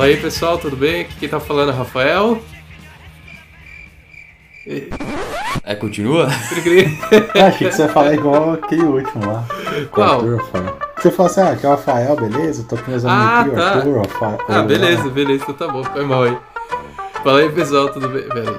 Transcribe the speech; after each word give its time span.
Fala 0.00 0.12
aí 0.12 0.16
pessoal, 0.16 0.56
tudo 0.56 0.76
bem? 0.76 1.02
Aqui 1.02 1.14
quem 1.20 1.28
tá 1.28 1.38
falando 1.38 1.72
é 1.72 1.74
Rafael. 1.74 2.42
É, 5.62 5.74
continua? 5.74 6.26
Eu 7.34 7.44
achei 7.44 7.68
que 7.68 7.74
você 7.76 7.82
ia 7.82 7.88
falar 7.90 8.14
igual 8.14 8.54
aquele 8.54 8.84
último 8.84 9.26
lá. 9.26 9.44
Qual? 9.90 10.20
Arthur, 10.20 10.36
Rafael. 10.38 10.78
Você 10.96 11.10
falou 11.10 11.30
assim, 11.30 11.40
ah, 11.42 11.54
que 11.54 11.66
é 11.66 11.68
o 11.68 11.72
Rafael, 11.72 12.16
beleza? 12.16 12.64
Tô 12.66 12.78
com 12.78 12.90
meus 12.90 13.04
amigos 13.04 13.28
Ah, 13.28 13.40
aqui, 13.40 13.50
o 13.50 13.54
tá. 13.54 13.72
Arthur, 13.74 13.90
o 13.90 13.98
Rafael. 13.98 14.38
Ah, 14.48 14.62
beleza, 14.62 15.10
beleza, 15.10 15.44
então 15.46 15.54
tá 15.54 15.68
bom, 15.68 15.84
foi 15.84 16.04
mal 16.06 16.22
aí. 16.22 16.38
Fala 17.22 17.40
aí 17.40 17.52
pessoal, 17.52 17.92
tudo 17.92 18.08
bem? 18.08 18.22
Pera 18.22 18.50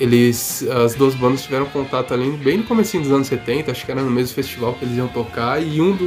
Eles, 0.00 0.66
as 0.84 0.94
duas 0.94 1.14
bandas 1.14 1.42
tiveram 1.42 1.66
contato 1.66 2.12
ali 2.12 2.28
bem 2.30 2.56
no 2.56 2.64
comecinho 2.64 3.02
dos 3.04 3.12
anos 3.12 3.26
70, 3.28 3.70
acho 3.70 3.84
que 3.84 3.92
era 3.92 4.02
no 4.02 4.10
mesmo 4.10 4.34
festival 4.34 4.74
que 4.74 4.84
eles 4.84 4.96
iam 4.96 5.06
tocar, 5.06 5.62
e 5.62 5.80
um 5.80 5.94
do. 5.94 6.04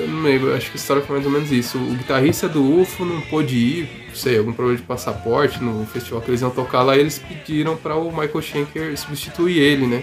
Eu 0.00 0.08
não 0.08 0.22
lembro, 0.22 0.52
acho 0.54 0.70
que 0.70 0.76
a 0.76 0.80
história 0.80 1.02
foi 1.02 1.16
mais 1.16 1.26
ou 1.26 1.32
menos 1.32 1.52
isso. 1.52 1.78
O 1.78 1.94
guitarrista 1.94 2.48
do 2.48 2.80
UFO 2.80 3.04
não 3.04 3.20
pôde 3.20 3.54
ir, 3.54 3.88
não 4.08 4.14
sei, 4.14 4.38
algum 4.38 4.52
problema 4.52 4.80
de 4.80 4.84
passaporte 4.84 5.62
no 5.62 5.86
festival 5.86 6.20
que 6.20 6.30
eles 6.30 6.40
iam 6.40 6.50
tocar 6.50 6.82
lá, 6.82 6.96
e 6.96 7.00
eles 7.00 7.18
pediram 7.18 7.76
para 7.76 7.94
o 7.94 8.10
Michael 8.10 8.42
Schenker 8.42 8.98
substituir 8.98 9.58
ele, 9.58 9.86
né? 9.86 10.02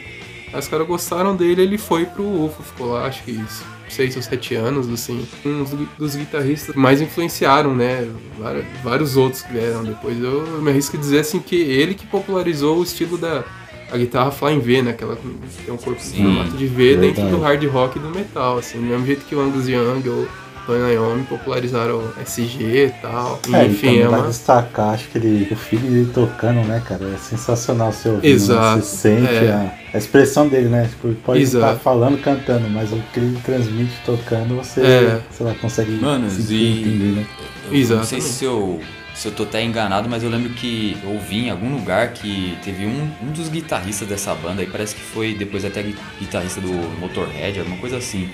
Aí 0.56 0.60
os 0.60 0.70
caras 0.70 0.88
gostaram 0.88 1.36
dele, 1.36 1.64
ele 1.64 1.78
foi 1.78 2.06
pro 2.06 2.24
UFO, 2.24 2.64
ficou 2.64 2.94
lá, 2.94 3.08
acho 3.08 3.22
que 3.24 3.32
isso, 3.32 3.62
seis 3.90 4.16
ou 4.16 4.22
sete 4.22 4.56
anos, 4.56 4.88
assim. 4.88 5.28
Um 5.46 5.66
dos, 6.00 6.16
guitarristas 6.16 6.74
mais 6.74 7.02
influenciaram, 7.02 7.76
né? 7.76 8.10
Vários, 8.40 8.66
vários 8.82 9.18
outros 9.18 9.42
que 9.42 9.52
vieram 9.52 9.84
depois. 9.84 10.18
Eu 10.18 10.62
me 10.62 10.72
arrisco 10.72 10.96
a 10.96 11.00
dizer, 11.00 11.20
assim, 11.20 11.42
que 11.42 11.58
ele 11.58 11.94
que 11.94 12.08
popularizou 12.08 12.78
o 12.78 12.84
estilo 12.84 13.18
da 13.18 13.44
a 13.92 13.98
guitarra 13.98 14.32
Flying 14.32 14.60
V, 14.60 14.82
né? 14.82 14.92
Aquela 14.92 15.18
que 15.18 15.28
tem 15.66 15.74
um 15.74 15.78
corpo 15.78 16.02
Sim, 16.02 16.24
formato 16.24 16.52
de 16.52 16.68
V 16.68 16.96
dentro 16.96 17.24
verdade. 17.24 17.32
do 17.32 17.42
hard 17.42 17.66
rock 17.66 17.98
e 17.98 18.02
do 18.02 18.10
metal, 18.10 18.58
assim. 18.58 18.78
Do 18.78 18.86
mesmo 18.86 19.06
jeito 19.06 19.26
que 19.26 19.36
o 19.36 19.42
Angus 19.42 19.68
Young 19.68 20.08
ou 20.08 20.26
Tony 20.66 20.94
Iommi 20.94 21.24
popularizaram 21.26 21.98
o 22.00 22.14
SG 22.22 22.86
e 22.88 22.90
tal. 23.02 23.40
É, 23.54 23.64
e 23.66 23.68
Enfim, 23.70 23.88
também 23.88 24.02
é 24.02 24.10
uma... 24.10 24.28
destacar, 24.28 24.94
acho 24.96 25.08
que 25.10 25.18
ele, 25.18 25.48
o 25.52 25.56
filho 25.56 25.82
dele 25.90 26.12
tocando, 26.14 26.62
né, 26.68 26.82
cara? 26.86 27.06
É 27.14 27.18
sensacional 27.18 27.92
você 27.92 28.10
ouvir. 28.10 28.28
Exato, 28.28 28.82
Você 28.84 28.98
sente 29.20 29.34
é. 29.34 29.52
a, 29.52 29.74
a 29.94 29.98
expressão 29.98 30.48
dele, 30.48 30.70
né? 30.70 30.88
Tipo, 30.90 31.08
ele 31.08 31.20
pode 31.24 31.42
estar 31.42 31.58
Exato. 31.60 31.80
falando, 31.80 32.22
cantando, 32.22 32.70
mas 32.70 32.92
o 32.92 33.02
que 33.14 33.20
ele 33.20 33.40
transmite 33.44 33.94
tocando, 34.06 34.56
você, 34.56 34.82
É. 34.82 35.22
sei 35.32 35.46
lá, 35.46 35.54
consegue 35.56 35.92
Mano, 35.92 36.30
sentir, 36.30 36.54
e- 36.54 36.80
entender, 36.82 37.16
né? 37.20 37.26
Eu 37.72 37.98
não 37.98 38.04
sei 38.04 38.22
se 38.22 38.46
eu, 38.46 38.80
se 39.16 39.28
eu 39.28 39.32
tô 39.32 39.44
até 39.44 39.64
enganado, 39.64 40.08
mas 40.08 40.24
eu 40.24 40.30
lembro 40.30 40.50
que 40.54 40.96
eu 41.04 41.12
ouvi 41.12 41.46
em 41.48 41.50
algum 41.50 41.74
lugar 41.74 42.10
que 42.14 42.56
teve 42.64 42.86
um, 42.86 43.10
um 43.24 43.32
dos 43.32 43.50
guitarristas 43.50 44.08
dessa 44.08 44.36
banda 44.36 44.62
aí, 44.62 44.68
parece 44.68 44.94
que 44.96 45.02
foi 45.02 45.34
depois 45.34 45.66
até 45.66 45.82
gui- 45.82 45.96
guitarrista 46.20 46.62
do 46.62 46.72
Motorhead, 47.00 47.60
alguma 47.60 47.78
coisa 47.78 47.98
assim. 47.98 48.30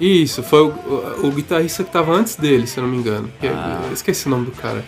Isso, 0.00 0.42
foi 0.42 0.60
o, 0.62 0.68
o, 0.68 1.26
o 1.28 1.30
guitarrista 1.30 1.82
que 1.82 1.90
tava 1.90 2.12
antes 2.12 2.36
dele, 2.36 2.66
se 2.66 2.78
eu 2.78 2.82
não 2.84 2.90
me 2.90 2.98
engano. 2.98 3.30
Que- 3.40 3.46
Ah. 3.48 3.82
Eu 3.86 3.92
esqueci 3.94 4.26
o 4.26 4.30
nome 4.30 4.46
do 4.46 4.52
cara. 4.52 4.84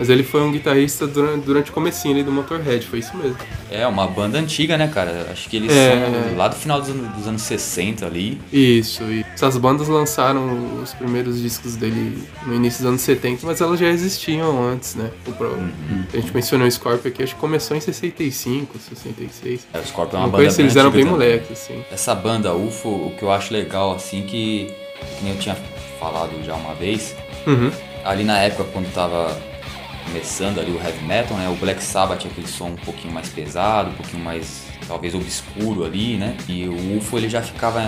Mas 0.00 0.08
ele 0.08 0.22
foi 0.22 0.40
um 0.40 0.50
guitarrista 0.50 1.06
durante, 1.06 1.44
durante 1.44 1.70
o 1.70 1.74
comecinho 1.74 2.14
ali 2.14 2.22
do 2.24 2.32
Motorhead, 2.32 2.86
foi 2.86 3.00
isso 3.00 3.14
mesmo. 3.18 3.36
É, 3.70 3.86
uma 3.86 4.06
banda 4.06 4.38
antiga, 4.38 4.78
né, 4.78 4.88
cara? 4.88 5.28
Acho 5.30 5.46
que 5.46 5.56
eles 5.58 5.70
É. 5.70 5.90
são 6.30 6.36
lá 6.38 6.48
do 6.48 6.56
final 6.56 6.80
dos 6.80 6.88
anos, 6.88 7.08
dos 7.14 7.28
anos 7.28 7.42
60 7.42 8.06
ali. 8.06 8.40
Isso, 8.50 9.02
e 9.04 9.22
essas 9.34 9.58
bandas 9.58 9.88
lançaram 9.88 10.80
os 10.82 10.94
primeiros 10.94 11.38
discos 11.42 11.76
dele 11.76 12.26
no 12.46 12.54
início 12.54 12.78
dos 12.80 12.88
anos 12.88 13.02
70, 13.02 13.46
mas 13.46 13.60
elas 13.60 13.78
já 13.78 13.88
existiam 13.88 14.66
antes, 14.72 14.94
né? 14.94 15.10
Uhum. 15.26 16.04
A 16.12 16.16
gente 16.16 16.34
mencionou 16.34 16.66
o 16.66 16.70
Scorpio 16.70 17.10
aqui, 17.10 17.22
acho 17.22 17.34
que 17.34 17.40
começou 17.40 17.76
em 17.76 17.80
65, 17.80 18.78
66. 18.78 19.66
É, 19.74 19.78
o 19.80 19.86
Scorpion 19.86 20.16
é 20.16 20.20
uma 20.20 20.24
Não 20.26 20.30
banda 20.32 20.44
conheci, 20.44 20.62
eles 20.62 20.76
eram 20.76 20.90
bem 20.90 21.04
moleques, 21.04 21.50
assim. 21.52 21.84
Essa 21.92 22.14
banda 22.14 22.54
UFO, 22.54 22.88
o 22.88 23.14
que 23.18 23.22
eu 23.22 23.30
acho 23.30 23.52
legal, 23.52 23.94
assim, 23.94 24.22
que, 24.22 24.72
que 25.18 25.24
nem 25.24 25.34
eu 25.34 25.38
tinha 25.38 25.56
falado 26.00 26.30
já 26.42 26.54
uma 26.54 26.74
vez, 26.74 27.14
Uhum. 27.46 27.70
ali 28.02 28.24
na 28.24 28.38
época 28.38 28.64
quando 28.72 28.90
tava 28.94 29.36
começando 30.10 30.58
ali 30.58 30.72
o 30.72 30.76
heavy 30.76 31.04
metal, 31.04 31.36
né? 31.36 31.48
O 31.48 31.54
Black 31.54 31.82
Sabbath 31.82 32.26
aquele 32.26 32.48
som 32.48 32.70
um 32.70 32.76
pouquinho 32.76 33.14
mais 33.14 33.28
pesado, 33.28 33.90
um 33.90 33.94
pouquinho 33.94 34.24
mais 34.24 34.64
talvez 34.88 35.14
obscuro 35.14 35.84
ali, 35.84 36.16
né? 36.16 36.36
E 36.48 36.68
o 36.68 36.98
UFO 36.98 37.16
ele 37.16 37.28
já 37.28 37.40
ficava 37.40 37.80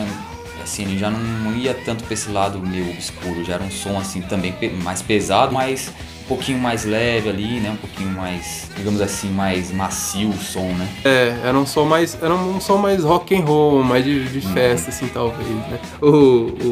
assim, 0.62 0.84
ele 0.84 0.96
já 0.96 1.10
não 1.10 1.56
ia 1.56 1.74
tanto 1.74 2.04
pra 2.04 2.14
esse 2.14 2.30
lado 2.30 2.60
meio 2.60 2.90
obscuro, 2.90 3.44
já 3.44 3.54
era 3.54 3.64
um 3.64 3.70
som 3.70 3.98
assim 3.98 4.22
também 4.22 4.54
mais 4.84 5.02
pesado, 5.02 5.52
mas 5.52 5.92
um 6.24 6.28
pouquinho 6.28 6.58
mais 6.58 6.84
leve 6.84 7.28
ali, 7.28 7.60
né? 7.60 7.70
Um 7.70 7.76
pouquinho 7.76 8.10
mais, 8.10 8.70
digamos 8.76 9.00
assim, 9.00 9.28
mais 9.30 9.70
macio 9.72 10.28
o 10.30 10.38
som, 10.38 10.72
né? 10.74 10.88
É, 11.04 11.36
era 11.44 11.58
um 11.58 11.66
som 11.66 11.84
mais. 11.84 12.16
Era 12.22 12.32
um 12.34 12.60
som 12.60 12.76
mais 12.78 13.02
rock 13.02 13.34
and 13.34 13.40
roll, 13.44 13.82
mais 13.82 14.04
de, 14.04 14.24
de 14.28 14.46
Uhum. 14.46 14.52
festa, 14.54 14.90
assim, 14.90 15.08
talvez, 15.08 15.48
né? 15.48 15.78
O, 16.00 16.06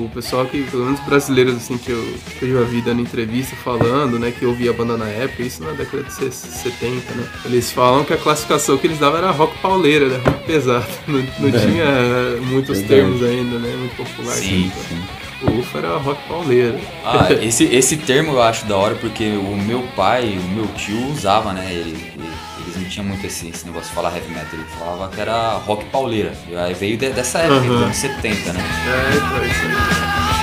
o 0.05 0.11
pessoal 0.15 0.47
que, 0.47 0.63
pelo 0.63 0.85
menos 0.85 1.01
brasileiros, 1.01 1.57
assim, 1.57 1.77
que 1.79 1.91
eu, 1.91 2.15
que 2.39 2.45
eu 2.47 2.61
já 2.61 2.65
vi 2.71 2.81
dando 2.81 3.01
entrevista 3.03 3.55
falando, 3.57 4.19
né, 4.19 4.33
que 4.37 4.45
eu 4.45 4.51
ouvia 4.51 4.71
a 4.71 4.73
banda 4.73 4.97
na 4.97 5.07
época, 5.07 5.43
isso 5.43 5.63
na 5.63 5.73
década 5.73 6.03
de 6.05 6.13
70, 6.13 7.15
né? 7.15 7.27
Eles 7.45 7.71
falam 7.73 8.05
que 8.05 8.13
a 8.13 8.17
classificação 8.17 8.77
que 8.79 8.87
eles 8.87 8.99
davam 8.99 9.19
era 9.19 9.31
rock 9.31 9.57
pauleira, 9.59 10.09
né? 10.09 10.21
Rock 10.25 10.45
pesado. 10.47 10.87
Não, 11.07 11.19
não 11.39 11.49
É. 11.49 11.53
tinha 11.67 12.41
muitos 12.47 12.79
Verdade. 12.81 13.01
termos 13.03 13.23
ainda, 13.23 13.59
né? 13.59 13.75
Muito 13.77 13.97
popular. 13.97 14.35
Sim, 14.35 14.71
assim. 14.75 14.97
sim. 14.97 15.03
O 15.43 15.59
UFO 15.61 15.79
era 15.79 15.97
rock 15.97 16.21
pauleira. 16.29 16.79
Ah, 17.05 17.29
esse, 17.43 17.65
esse 17.65 17.97
termo 17.97 18.33
eu 18.33 18.43
acho 18.43 18.67
da 18.67 18.77
hora 18.77 18.95
porque 18.97 19.25
o 19.31 19.57
meu 19.57 19.83
pai, 19.97 20.39
o 20.39 20.49
meu 20.51 20.67
tio 20.75 21.11
usava, 21.13 21.53
né? 21.53 21.67
Ele, 21.71 21.91
ele- 22.15 22.31
eles 22.63 22.77
não 22.77 22.85
tinham 22.89 23.07
muito 23.07 23.27
esse, 23.27 23.49
esse 23.49 23.65
negócio 23.67 23.89
de 23.89 23.95
falar 23.95 24.15
heavy 24.15 24.29
metal, 24.29 24.47
ele 24.53 24.65
falava 24.79 25.09
que 25.09 25.21
era 25.21 25.53
rock 25.67 25.85
pauleira. 25.87 26.33
E 26.49 26.55
aí 26.57 26.75
veio 26.75 26.97
de- 26.97 27.11
dessa 27.11 27.39
época, 27.39 27.55
Aham. 27.61 27.69
dos 27.69 27.83
anos 27.83 27.97
70, 27.97 28.53
né? 28.53 28.61
É, 28.87 29.17
então, 29.17 29.43
é 29.43 29.47
isso 29.47 29.61
aí. 29.67 30.40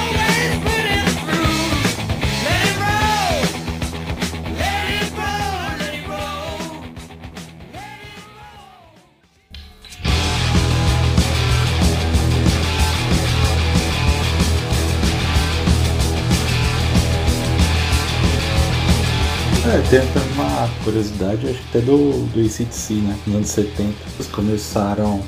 Tem 19.89 19.99
até 19.99 20.19
uma 20.33 20.69
curiosidade, 20.83 21.47
acho 21.47 21.61
que 21.61 21.77
até 21.77 21.79
do, 21.79 22.27
do 22.33 22.39
ACDC, 22.41 22.93
né? 22.95 23.17
Nos 23.25 23.35
anos 23.35 23.47
70. 23.49 23.93
Eles 24.15 24.27
começaram. 24.27 25.21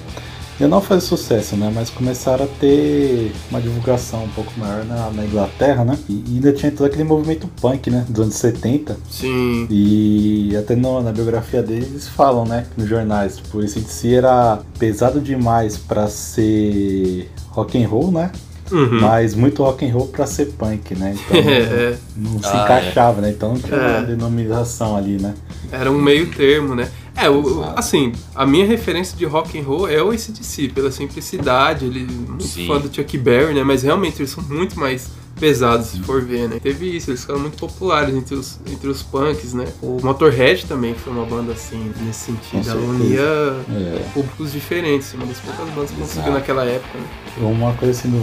Eu 0.59 0.67
não 0.67 0.81
faz 0.81 1.03
sucesso, 1.03 1.55
né? 1.55 1.71
Mas 1.73 1.89
começaram 1.89 2.43
a 2.43 2.47
ter 2.59 3.31
uma 3.49 3.61
divulgação 3.61 4.25
um 4.25 4.29
pouco 4.29 4.51
maior 4.57 4.83
na, 4.83 5.09
na 5.11 5.25
Inglaterra, 5.25 5.85
né? 5.85 5.97
E 6.09 6.23
ainda 6.35 6.51
tinha 6.51 6.69
todo 6.69 6.85
aquele 6.85 7.05
movimento 7.05 7.47
punk, 7.61 7.89
né? 7.89 8.05
Dos 8.09 8.23
anos 8.23 8.35
70. 8.35 8.97
Sim. 9.09 9.65
E 9.69 10.53
até 10.57 10.75
no, 10.75 11.01
na 11.01 11.13
biografia 11.13 11.63
deles 11.63 11.87
eles 11.87 12.07
falam, 12.09 12.43
né? 12.45 12.65
Nos 12.75 12.89
jornais, 12.89 13.37
tipo, 13.37 13.63
esse 13.63 13.79
de 13.79 13.89
si 13.89 14.13
era 14.13 14.59
pesado 14.77 15.21
demais 15.21 15.77
pra 15.77 16.09
ser 16.09 17.31
rock 17.51 17.81
and 17.81 17.87
roll, 17.87 18.11
né? 18.11 18.29
Uhum. 18.71 18.99
Mas 19.01 19.33
muito 19.35 19.63
rock 19.63 19.85
and 19.85 19.91
roll 19.93 20.07
pra 20.07 20.25
ser 20.25 20.47
punk, 20.57 20.95
né? 20.95 21.15
Então 21.29 21.51
É, 21.51 21.95
não 22.15 22.39
se 22.41 22.47
Ah, 22.49 22.63
encaixava, 22.63 23.21
né? 23.21 23.29
Então 23.31 23.53
não 23.53 23.59
tinha 23.59 23.75
É. 23.77 23.97
uma 23.97 24.05
denominação 24.05 24.95
ali, 24.95 25.17
né? 25.21 25.33
Era 25.71 25.91
um 25.91 25.99
meio 26.01 26.27
termo, 26.31 26.75
né? 26.75 26.89
É, 27.15 27.29
o, 27.29 27.63
assim, 27.75 28.13
a 28.33 28.45
minha 28.45 28.65
referência 28.65 29.17
de 29.17 29.25
rock 29.25 29.59
and 29.59 29.63
roll 29.63 29.89
é 29.89 30.01
o 30.01 30.09
ACDC, 30.11 30.69
pela 30.69 30.89
simplicidade, 30.91 31.85
ele 31.85 32.07
muito 32.07 32.43
Sim. 32.45 32.65
fã 32.67 32.79
do 32.79 32.93
Chuck 32.93 33.17
Berry, 33.17 33.53
né? 33.53 33.63
Mas 33.63 33.83
realmente 33.83 34.19
eles 34.21 34.31
são 34.31 34.43
muito 34.43 34.79
mais 34.79 35.09
pesados, 35.39 35.87
se 35.87 35.99
for 36.01 36.21
ver, 36.21 36.47
né? 36.49 36.59
Teve 36.61 36.95
isso, 36.95 37.09
eles 37.09 37.21
ficaram 37.21 37.39
muito 37.39 37.57
populares 37.57 38.13
entre 38.15 38.35
os, 38.35 38.59
entre 38.69 38.87
os 38.89 39.01
punks, 39.01 39.53
né? 39.53 39.65
O 39.81 39.99
Motorhead 40.03 40.65
também 40.65 40.93
foi 40.93 41.13
uma 41.13 41.25
banda 41.25 41.53
assim, 41.53 41.91
nesse 42.05 42.25
sentido. 42.31 42.69
Ela 42.69 42.81
unia 42.81 43.21
É. 43.21 44.03
públicos 44.13 44.51
diferentes, 44.51 45.13
uma 45.13 45.25
das 45.25 45.39
poucas 45.39 45.67
bandas 45.73 45.91
que 45.91 45.97
conseguiu 45.97 46.33
naquela 46.33 46.63
época, 46.65 46.97
né? 46.97 47.05
Uma 47.37 47.73
coisa 47.73 47.97
assim 47.97 48.09
do, 48.09 48.17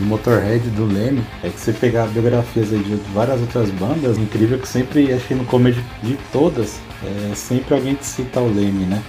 do 0.00 0.06
Motorhead, 0.06 0.68
do 0.70 0.86
Leme, 0.86 1.22
é 1.42 1.48
que 1.50 1.60
você 1.60 1.72
pegar 1.72 2.06
biografias 2.06 2.70
de 2.70 3.00
várias 3.12 3.40
outras 3.40 3.70
bandas, 3.70 4.16
incrível 4.16 4.58
que 4.58 4.66
sempre, 4.68 5.12
acho 5.12 5.26
que 5.26 5.34
no 5.34 5.44
começo 5.44 5.78
de, 6.02 6.08
de 6.12 6.18
todas, 6.32 6.78
é, 7.04 7.34
sempre 7.34 7.74
alguém 7.74 7.94
te 7.94 8.06
cita 8.06 8.40
o 8.40 8.46
Leme, 8.48 8.86
né? 8.86 9.02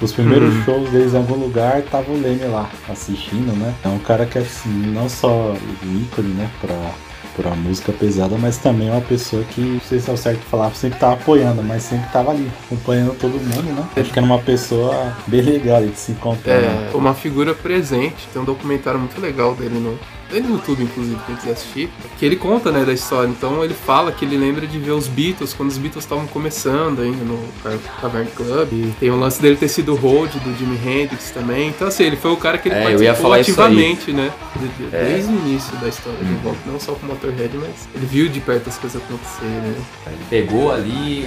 Os 0.00 0.12
primeiros 0.12 0.54
Uhum. 0.54 0.64
shows 0.64 0.90
deles 0.90 1.12
em 1.14 1.18
algum 1.18 1.34
lugar, 1.34 1.82
tava 1.82 2.10
o 2.10 2.20
Leme 2.20 2.44
lá, 2.46 2.68
assistindo, 2.88 3.52
né? 3.56 3.74
É 3.84 3.88
um 3.88 3.98
cara 3.98 4.24
que 4.26 4.38
assim, 4.38 4.68
não 4.68 5.08
só 5.08 5.54
ícone, 5.82 6.28
né, 6.34 6.50
pra, 6.60 6.74
pra 7.36 7.50
música 7.54 7.92
pesada, 7.92 8.36
mas 8.38 8.56
também 8.58 8.88
é 8.88 8.92
uma 8.92 9.00
pessoa 9.02 9.42
que, 9.44 9.60
não 9.60 9.80
sei 9.80 10.00
se 10.00 10.08
é 10.08 10.12
o 10.12 10.16
certo 10.16 10.40
falar, 10.50 10.70
sempre 10.74 10.98
tava 10.98 11.14
apoiando, 11.14 11.62
mas 11.62 11.82
sempre 11.82 12.08
tava 12.10 12.30
ali, 12.30 12.50
acompanhando 12.66 13.14
todo 13.18 13.32
mundo, 13.32 13.74
né? 13.74 13.86
Acho 13.96 14.10
que 14.12 14.18
era 14.18 14.26
uma 14.26 14.38
pessoa 14.38 15.14
bem 15.26 15.42
legal 15.42 15.82
de 15.86 15.94
se 15.96 16.12
encontrar, 16.12 16.60
né? 16.60 16.90
É, 16.92 16.96
uma 16.96 17.12
figura 17.14 17.54
presente. 17.54 18.26
Tem 18.32 18.40
um 18.40 18.44
documentário 18.44 18.98
muito 18.98 19.20
legal 19.20 19.54
dele 19.54 19.78
no, 19.78 19.98
dele 20.30 20.46
no 20.48 20.54
YouTube, 20.54 20.82
inclusive, 20.84 21.18
quem 21.26 21.36
quiser 21.36 21.52
assistir. 21.52 21.90
Que 22.18 22.24
ele 22.26 22.36
conta, 22.36 22.70
né, 22.70 22.84
da 22.84 22.92
história. 22.92 23.28
Então 23.28 23.64
ele 23.64 23.74
fala 23.74 24.12
que 24.12 24.24
ele 24.24 24.36
lembra 24.36 24.66
de 24.66 24.78
ver 24.78 24.92
os 24.92 25.06
Beatles 25.08 25.52
quando 25.52 25.70
os 25.70 25.78
Beatles 25.78 26.04
estavam 26.04 26.26
começando 26.26 27.00
ainda 27.00 27.24
no 27.24 27.38
Cavern 28.00 28.28
Club. 28.34 28.72
E 28.72 28.94
tem 28.98 29.10
o 29.10 29.16
lance 29.18 29.40
dele 29.42 29.56
ter 29.56 29.68
sido 29.68 29.94
hold 29.94 30.30
do 30.32 30.56
Jimi 30.58 30.76
Hendrix 30.76 31.30
também. 31.30 31.68
Então, 31.68 31.88
assim, 31.88 32.04
ele 32.04 32.16
foi 32.16 32.30
o 32.30 32.36
cara 32.36 32.58
que 32.58 32.68
ele 32.68 32.76
É, 32.76 32.82
participou 32.82 33.32
ativamente, 33.32 34.12
né? 34.12 34.30
É. 34.92 35.04
Desde 35.04 35.32
o 35.32 35.36
início 35.36 35.76
da 35.78 35.88
história 35.88 36.18
do 36.18 36.24
Uhum. 36.30 36.40
rock. 36.44 36.56
Não 36.66 36.78
só 36.80 36.92
com 36.92 37.06
o 37.06 37.08
Motorhead, 37.10 37.56
mas 37.56 37.88
ele 37.94 38.06
viu 38.06 38.28
de 38.28 38.40
perto 38.40 38.68
as 38.68 38.78
coisas 38.78 39.00
acontecerem, 39.02 39.50
né? 39.54 39.74
Ele 40.06 40.16
pegou 40.28 40.72
ali 40.72 41.26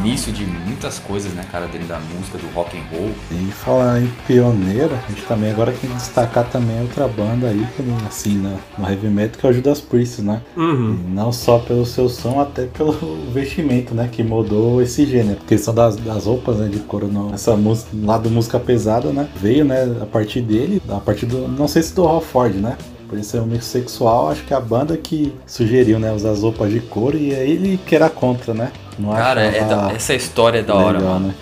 início 0.00 0.32
de 0.32 0.44
muitas 0.44 0.98
coisas, 0.98 1.32
né, 1.32 1.44
cara, 1.50 1.66
dentro 1.66 1.86
da 1.86 1.98
música, 1.98 2.38
do 2.38 2.46
rock 2.54 2.76
and 2.76 2.82
roll. 2.90 3.10
E 3.30 3.52
falar 3.52 4.00
em 4.00 4.10
pioneira, 4.26 4.98
a 5.06 5.10
gente 5.10 5.22
também 5.26 5.50
agora 5.50 5.72
tem 5.72 5.90
que 5.90 5.96
destacar 5.96 6.44
também 6.48 6.80
outra 6.80 7.08
banda 7.08 7.48
aí, 7.48 7.66
assim, 8.06 8.36
no, 8.36 8.58
no 8.78 8.88
heavy 8.88 9.08
metal, 9.08 9.40
que 9.40 9.46
é 9.46 9.50
o 9.50 9.52
Judas 9.52 9.80
Priest, 9.80 10.22
né? 10.22 10.42
Uhum. 10.56 10.98
E 11.06 11.10
não 11.10 11.32
só 11.32 11.58
pelo 11.58 11.84
seu 11.84 12.08
som, 12.08 12.40
até 12.40 12.66
pelo 12.66 12.92
vestimento, 13.32 13.94
né? 13.94 14.08
Que 14.10 14.22
mudou 14.22 14.82
esse 14.82 15.06
gênero. 15.06 15.38
A 15.42 15.48
questão 15.48 15.74
das, 15.74 15.96
das 15.96 16.26
roupas 16.26 16.58
né, 16.58 16.68
de 16.68 16.80
couro, 16.80 17.08
no, 17.08 17.34
essa 17.34 17.56
música, 17.56 17.90
lado 18.02 18.30
música 18.30 18.58
pesada, 18.58 19.10
né? 19.10 19.28
Veio, 19.36 19.64
né, 19.64 19.84
a 20.00 20.06
partir 20.06 20.40
dele, 20.40 20.82
a 20.88 21.00
partir 21.00 21.26
do, 21.26 21.48
não 21.48 21.68
sei 21.68 21.82
se 21.82 21.94
do 21.94 22.06
Halford, 22.06 22.58
né? 22.58 22.76
Por 23.08 23.18
isso 23.18 23.36
é 23.36 23.40
um 23.40 23.46
mix 23.46 23.66
sexual, 23.66 24.30
acho 24.30 24.44
que 24.44 24.54
a 24.54 24.60
banda 24.60 24.96
que 24.96 25.32
sugeriu, 25.46 25.98
né, 25.98 26.12
usar 26.12 26.30
as 26.30 26.40
roupas 26.40 26.72
de 26.72 26.80
couro 26.80 27.16
e 27.16 27.32
é 27.32 27.48
ele 27.48 27.78
que 27.86 27.94
era 27.94 28.08
contra, 28.08 28.52
né? 28.52 28.72
Não 28.98 29.12
Cara, 29.12 29.42
é 29.42 29.64
da- 29.64 29.92
essa 29.92 30.14
história 30.14 30.58
é 30.60 30.62
da 30.62 30.74
hora, 30.74 30.98
legal, 30.98 31.14
mano. 31.14 31.34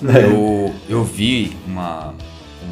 né? 0.00 0.24
Eu, 0.24 0.74
eu 0.88 1.04
vi 1.04 1.56
uma, 1.66 2.14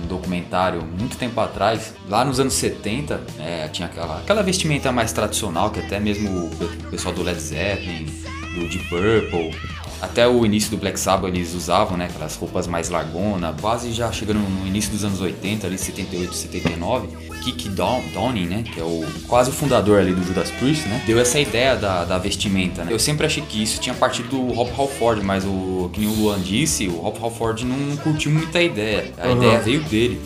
um 0.02 0.06
documentário 0.06 0.82
muito 0.98 1.16
tempo 1.16 1.38
atrás, 1.40 1.92
lá 2.08 2.24
nos 2.24 2.40
anos 2.40 2.54
70, 2.54 3.20
é, 3.38 3.68
tinha 3.68 3.86
aquela, 3.86 4.18
aquela 4.18 4.42
vestimenta 4.42 4.90
mais 4.92 5.12
tradicional 5.12 5.70
que 5.70 5.80
até 5.80 5.98
mesmo 6.00 6.46
o 6.46 6.50
pe- 6.56 6.90
pessoal 6.90 7.14
do 7.14 7.22
Led 7.22 7.38
Zeppelin, 7.38 8.06
do 8.54 8.68
Deep 8.68 8.88
Purple, 8.88 9.54
até 10.00 10.26
o 10.28 10.44
início 10.46 10.70
do 10.70 10.76
Black 10.76 10.98
Sabbath 10.98 11.34
eles 11.34 11.54
usavam, 11.54 11.96
né, 11.96 12.06
aquelas 12.06 12.36
roupas 12.36 12.66
mais 12.66 12.88
largona, 12.88 13.54
quase 13.60 13.92
já 13.92 14.10
chegando 14.12 14.38
no 14.38 14.66
início 14.66 14.90
dos 14.92 15.04
anos 15.04 15.20
80, 15.20 15.66
ali 15.66 15.76
78, 15.78 16.34
79, 16.34 17.08
Kiki 17.42 17.68
Dawn- 17.70 18.02
Downing, 18.14 18.46
né, 18.46 18.62
que 18.62 18.78
é 18.80 18.84
o 18.84 19.04
quase 19.26 19.50
o 19.50 19.52
fundador 19.52 19.98
ali 20.00 20.12
do 20.12 20.22
Judas 20.24 20.50
Priest, 20.52 20.86
né, 20.88 21.02
deu 21.06 21.18
essa 21.18 21.38
ideia 21.40 21.74
da, 21.76 22.04
da 22.04 22.18
vestimenta, 22.18 22.84
né. 22.84 22.92
Eu 22.92 22.98
sempre 22.98 23.26
achei 23.26 23.42
que 23.42 23.62
isso 23.62 23.80
tinha 23.80 23.94
partido 23.94 24.28
do 24.28 24.52
Rob 24.52 24.70
Halford, 24.76 25.24
mas 25.24 25.44
o 25.44 25.90
que 25.92 26.00
nem 26.00 26.08
o 26.08 26.12
Luan 26.12 26.40
disse, 26.40 26.86
o 26.86 26.96
Rob 26.98 27.18
Halford 27.20 27.64
não 27.64 27.96
curtiu 27.96 28.30
muita 28.30 28.62
ideia, 28.62 29.12
a 29.18 29.28
Uhum. 29.28 29.36
ideia 29.36 29.58
veio 29.60 29.80
dele. 29.82 30.20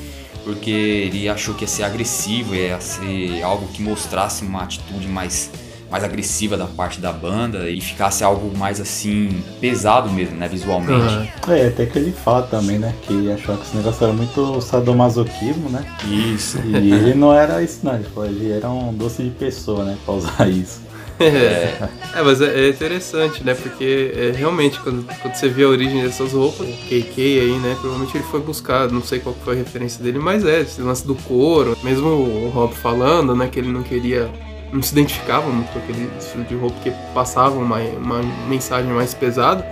Porque 0.45 0.71
ele 0.73 1.29
achou 1.29 1.55
que 1.55 1.63
ia 1.63 1.69
ser 1.69 1.85
agressivo, 1.85 2.53
ia 2.53 2.81
ser 2.81 3.41
algo 3.45 3.69
que 3.69 3.81
mostrasse 3.81 4.43
uma 4.45 4.65
atitude 4.65 5.07
mais 5.07 5.49
mais 5.93 6.03
agressiva 6.03 6.57
da 6.57 6.65
parte 6.65 6.99
da 6.99 7.13
banda 7.13 7.69
e 7.69 7.79
ficasse 7.79 8.25
algo 8.25 8.57
mais 8.57 8.81
assim 8.81 9.45
pesado 9.61 10.11
mesmo, 10.11 10.37
né, 10.37 10.49
visualmente. 10.49 11.15
Uhum. 11.47 11.55
É, 11.55 11.69
até 11.69 11.85
que 11.85 11.99
ele 11.99 12.13
fala 12.13 12.43
também, 12.43 12.79
né? 12.79 12.95
Que 13.03 13.31
achou 13.31 13.59
que 13.59 13.67
esse 13.67 13.77
negócio 13.77 14.03
era 14.03 14.13
muito 14.13 14.59
sadomasoquismo, 14.63 15.69
né? 15.69 15.85
Isso. 16.09 16.59
E 16.65 16.75
ele 16.75 17.15
não 17.15 17.35
era 17.35 17.63
isso, 17.63 17.81
não. 17.83 17.95
Ele, 17.95 18.05
falou, 18.05 18.27
ele 18.27 18.51
era 18.51 18.71
um 18.71 18.95
doce 18.95 19.23
de 19.23 19.31
pessoa, 19.31 19.85
né? 19.85 19.99
Pra 20.07 20.15
usar 20.15 20.49
isso. 20.51 20.81
É, 21.21 21.89
é, 22.17 22.23
mas 22.23 22.41
é, 22.41 22.67
é 22.67 22.69
interessante, 22.71 23.45
né? 23.45 23.55
Porque 23.55 24.13
é, 24.17 24.33
realmente, 24.37 24.81
quando, 24.81 25.05
quando 25.21 25.35
você 25.35 25.49
vê 25.49 25.65
a 25.65 25.69
origem 25.69 26.03
dessas 26.03 26.33
roupas, 26.33 26.67
o 26.67 26.73
KK 26.73 27.21
aí, 27.21 27.59
né? 27.59 27.77
Provavelmente 27.79 28.17
ele 28.17 28.25
foi 28.25 28.41
buscar, 28.41 28.91
não 28.91 29.03
sei 29.03 29.21
qual 29.21 29.35
que 29.35 29.45
foi 29.45 29.55
a 29.55 29.59
referência 29.59 30.03
dele, 30.03 30.19
mas 30.19 30.45
é, 30.45 30.63
esse 30.63 30.81
lance 30.81 31.07
do 31.07 31.15
couro. 31.15 31.77
Mesmo 31.83 32.09
o 32.09 32.49
Rob 32.49 32.75
falando, 32.75 33.37
né? 33.37 33.49
Que 33.49 33.59
ele 33.59 33.71
não 33.71 33.83
queria, 33.83 34.31
não 34.73 34.83
se 34.83 34.93
identificava 34.93 35.49
muito 35.51 35.71
com 35.73 35.79
aquele 35.79 36.11
estilo 36.19 36.45
de 36.45 36.55
roupa, 36.55 36.75
porque 36.77 36.93
passava 37.15 37.57
uma, 37.59 37.79
uma 37.79 38.23
mensagem 38.49 38.91
mais 38.93 39.13
pesada. 39.15 39.65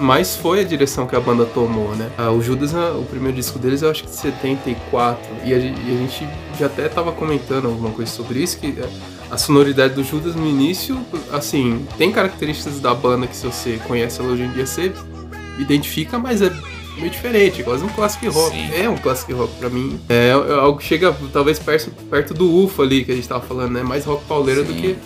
Mas 0.00 0.36
foi 0.36 0.60
a 0.60 0.62
direção 0.64 1.08
que 1.08 1.16
a 1.16 1.20
banda 1.20 1.44
tomou, 1.44 1.92
né? 1.96 2.08
Ah, 2.16 2.30
o 2.30 2.40
Judas, 2.40 2.72
ah, 2.72 2.92
o 2.92 3.04
primeiro 3.04 3.36
disco 3.36 3.58
deles, 3.58 3.82
eu 3.82 3.90
acho 3.90 4.04
que 4.04 4.08
de 4.10 4.14
74. 4.14 5.18
E 5.44 5.52
a, 5.52 5.58
gen- 5.58 5.74
a 5.74 5.96
gente 5.98 6.28
já 6.56 6.66
até 6.66 6.88
tava 6.88 7.10
comentando 7.10 7.66
alguma 7.66 7.90
coisa 7.90 8.08
sobre 8.10 8.40
isso, 8.40 8.58
que 8.58 8.76
ah, 8.80 8.88
a 9.32 9.36
sonoridade 9.36 9.94
do 9.94 10.04
Judas 10.04 10.36
no 10.36 10.46
início, 10.46 11.00
assim, 11.32 11.84
tem 11.96 12.12
características 12.12 12.78
da 12.78 12.94
banda 12.94 13.26
que 13.26 13.34
se 13.34 13.44
você 13.44 13.80
conhece 13.88 14.20
ela 14.20 14.30
hoje 14.30 14.44
em 14.44 14.52
dia, 14.52 14.64
você 14.66 14.92
identifica, 15.58 16.16
mas 16.16 16.42
é 16.42 16.52
meio 16.98 17.10
diferente, 17.10 17.60
é 17.60 17.64
quase 17.64 17.84
um 17.84 17.88
classic 17.88 18.26
rock. 18.28 18.56
Sim. 18.56 18.70
É 18.74 18.88
um 18.88 18.96
classic 18.96 19.32
rock 19.32 19.54
pra 19.58 19.68
mim. 19.68 19.98
É, 20.08 20.28
é 20.28 20.32
algo 20.54 20.78
que 20.78 20.84
chega 20.84 21.14
talvez 21.32 21.58
perto, 21.58 21.90
perto 22.10 22.34
do 22.34 22.64
UFO 22.64 22.82
ali 22.82 23.04
que 23.04 23.12
a 23.12 23.14
gente 23.14 23.28
tava 23.28 23.40
falando, 23.46 23.72
né? 23.72 23.82
Mais 23.82 24.04
rock 24.04 24.24
pauleira 24.26 24.62
do 24.64 24.72
Sim. 24.72 24.80
que 24.80 24.96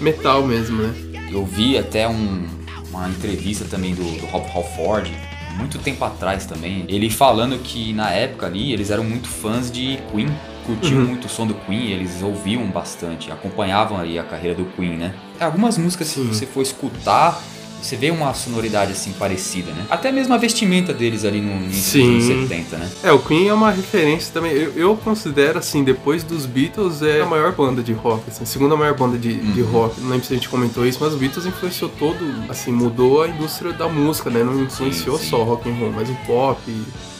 metal 0.00 0.42
mesmo, 0.46 0.82
né? 0.82 0.94
Eu 1.30 1.44
vi 1.44 1.76
até 1.78 2.08
um- 2.08 2.46
uma 2.90 3.08
entrevista 3.08 3.64
também 3.64 3.94
do, 3.94 4.02
do 4.02 4.26
Rob 4.26 4.44
Halford, 4.54 5.12
muito 5.56 5.78
tempo 5.78 6.04
atrás 6.04 6.44
também, 6.46 6.84
ele 6.88 7.08
falando 7.10 7.58
que 7.58 7.92
na 7.92 8.10
época 8.10 8.46
ali 8.46 8.72
eles 8.72 8.90
eram 8.90 9.04
muito 9.04 9.28
fãs 9.28 9.70
de 9.70 9.98
Queen, 10.10 10.28
curtiam 10.66 11.00
Uhum. 11.00 11.06
muito 11.06 11.26
o 11.26 11.28
som 11.28 11.46
do 11.46 11.54
Queen, 11.54 11.90
eles 11.90 12.22
ouviam 12.22 12.64
bastante, 12.66 13.30
acompanhavam 13.30 13.98
ali 13.98 14.18
a 14.18 14.22
carreira 14.24 14.56
do 14.56 14.64
Queen, 14.76 14.96
né? 14.96 15.14
Algumas 15.38 15.76
músicas, 15.78 16.08
se 16.08 16.20
você 16.20 16.46
for 16.46 16.62
escutar, 16.62 17.40
você 17.82 17.96
vê 17.96 18.10
uma 18.10 18.32
sonoridade 18.34 18.92
assim 18.92 19.12
parecida, 19.12 19.72
né? 19.72 19.86
Até 19.90 20.12
mesmo 20.12 20.32
a 20.34 20.36
vestimenta 20.38 20.92
deles 20.92 21.24
ali 21.24 21.40
no 21.40 21.52
início 21.64 22.00
dos 22.02 22.10
anos 22.10 22.24
Sim. 22.24 22.48
70, 22.48 22.76
né? 22.78 22.90
É, 23.02 23.12
o 23.12 23.18
Queen 23.18 23.48
é 23.48 23.54
uma 23.54 23.70
referência 23.70 24.32
também. 24.32 24.52
Eu, 24.52 24.72
eu 24.76 24.96
considero, 24.96 25.58
assim, 25.58 25.82
depois 25.82 26.22
dos 26.22 26.46
Beatles, 26.46 27.02
é 27.02 27.20
a 27.22 27.26
maior 27.26 27.52
banda 27.52 27.82
de 27.82 27.92
rock, 27.92 28.24
assim, 28.28 28.42
a 28.42 28.46
segunda 28.46 28.76
maior 28.76 28.96
banda 28.96 29.16
de, 29.18 29.34
de 29.34 29.62
Uhum. 29.62 29.70
rock. 29.70 30.00
Não 30.00 30.10
lembro 30.10 30.26
se 30.26 30.32
a 30.32 30.36
gente 30.36 30.48
comentou 30.48 30.86
isso, 30.86 30.98
mas 31.00 31.12
os 31.12 31.18
Beatles 31.18 31.46
influenciou 31.46 31.90
todo, 31.98 32.18
assim, 32.48 32.70
mudou 32.72 33.22
a 33.22 33.28
indústria 33.28 33.72
da 33.72 33.88
música, 33.88 34.30
né? 34.30 34.42
Não 34.44 34.62
influenciou 34.62 35.18
sim. 35.18 35.26
só 35.28 35.40
o 35.40 35.44
rock 35.44 35.68
and 35.68 35.74
roll, 35.74 35.92
mas 35.92 36.08
o 36.08 36.14
pop, 36.26 36.60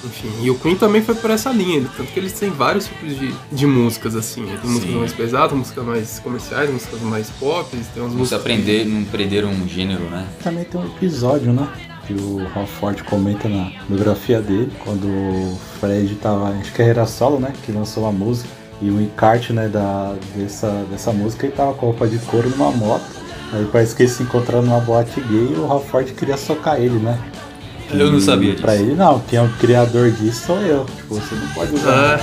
enfim. 0.04 0.30
E 0.42 0.50
o 0.50 0.58
Queen 0.58 0.76
também 0.76 1.02
foi 1.02 1.14
por 1.14 1.30
essa 1.30 1.50
linha, 1.50 1.86
tanto 1.96 2.12
que 2.12 2.18
eles 2.18 2.32
têm 2.32 2.50
vários 2.50 2.86
tipos 2.86 3.18
de, 3.18 3.34
de 3.52 3.66
músicas, 3.66 4.14
assim. 4.14 4.44
Tem 4.44 4.70
músicas 4.70 4.90
Sim. 4.90 4.98
mais 4.98 5.12
pesadas, 5.12 5.56
músicas 5.56 5.84
mais 5.84 6.18
comerciais, 6.18 6.70
músicas 6.70 7.00
mais 7.02 7.30
pop, 7.30 7.68
tem 7.70 8.02
umas 8.02 8.14
músicas... 8.14 8.40
aprender, 8.40 8.84
não 8.84 9.04
perderam 9.04 9.50
um 9.50 9.68
gênero, 9.68 10.04
né? 10.04 10.26
Também 10.42 10.64
tem 10.64 10.80
um 10.80 10.86
episódio, 10.86 11.52
né? 11.52 11.68
Que 12.06 12.14
o 12.14 12.46
Halford 12.54 13.04
comenta 13.04 13.48
na 13.48 13.70
biografia 13.88 14.40
dele, 14.40 14.72
quando 14.84 15.06
o 15.06 15.58
Fred 15.78 16.14
tava 16.16 16.56
em 16.56 16.62
carreira 16.70 17.06
solo, 17.06 17.38
né? 17.38 17.52
Que 17.64 17.72
lançou 17.72 18.06
a 18.06 18.12
música. 18.12 18.48
E 18.82 18.88
o 18.88 19.00
encarte, 19.00 19.52
né, 19.52 19.68
da, 19.68 20.14
dessa, 20.34 20.70
dessa 20.90 21.12
música, 21.12 21.46
ele 21.46 21.54
tava 21.54 21.74
com 21.74 21.86
roupa 21.86 22.08
de 22.08 22.18
couro 22.20 22.48
numa 22.48 22.70
moto. 22.70 23.04
Aí 23.52 23.68
parece 23.70 23.94
que 23.94 24.04
eles 24.04 24.12
se 24.12 24.22
encontraram 24.22 24.64
numa 24.64 24.80
boate 24.80 25.20
gay 25.20 25.52
e 25.52 25.58
o 25.58 25.70
Halford 25.70 26.12
queria 26.14 26.36
socar 26.36 26.80
ele, 26.80 26.98
né? 26.98 27.18
Eu 27.92 28.12
não 28.12 28.20
sabia 28.20 28.50
disso. 28.52 28.62
Pra 28.62 28.76
ele 28.76 28.94
não, 28.94 29.20
quem 29.20 29.38
é 29.38 29.42
o 29.42 29.48
criador 29.58 30.10
disso 30.12 30.46
sou 30.46 30.60
eu. 30.60 30.84
Tipo, 30.84 31.14
você 31.14 31.34
não 31.34 31.48
pode 31.48 31.74
usar. 31.74 32.20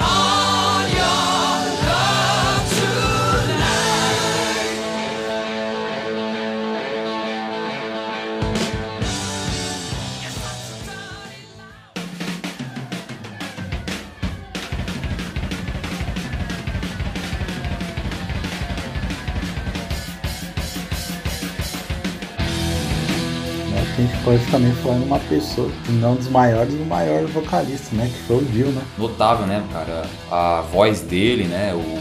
Ah, 0.00 0.21
Que 24.32 24.36
a 24.36 24.38
gente 24.38 24.50
pode 24.50 24.62
também 24.62 24.72
falar 24.82 24.94
numa 24.96 25.18
pessoa, 25.18 25.70
não 25.90 26.14
dos 26.14 26.28
maiores, 26.28 26.72
o 26.74 26.84
maior 26.84 27.26
vocalista, 27.26 27.94
né? 27.94 28.10
Que 28.12 28.26
foi 28.26 28.38
o 28.38 28.44
Dio, 28.46 28.66
né? 28.68 28.82
Notável, 28.96 29.46
né, 29.46 29.62
cara? 29.72 30.04
A 30.30 30.62
voz 30.72 31.00
dele, 31.00 31.44
né? 31.44 31.74
O 31.74 31.98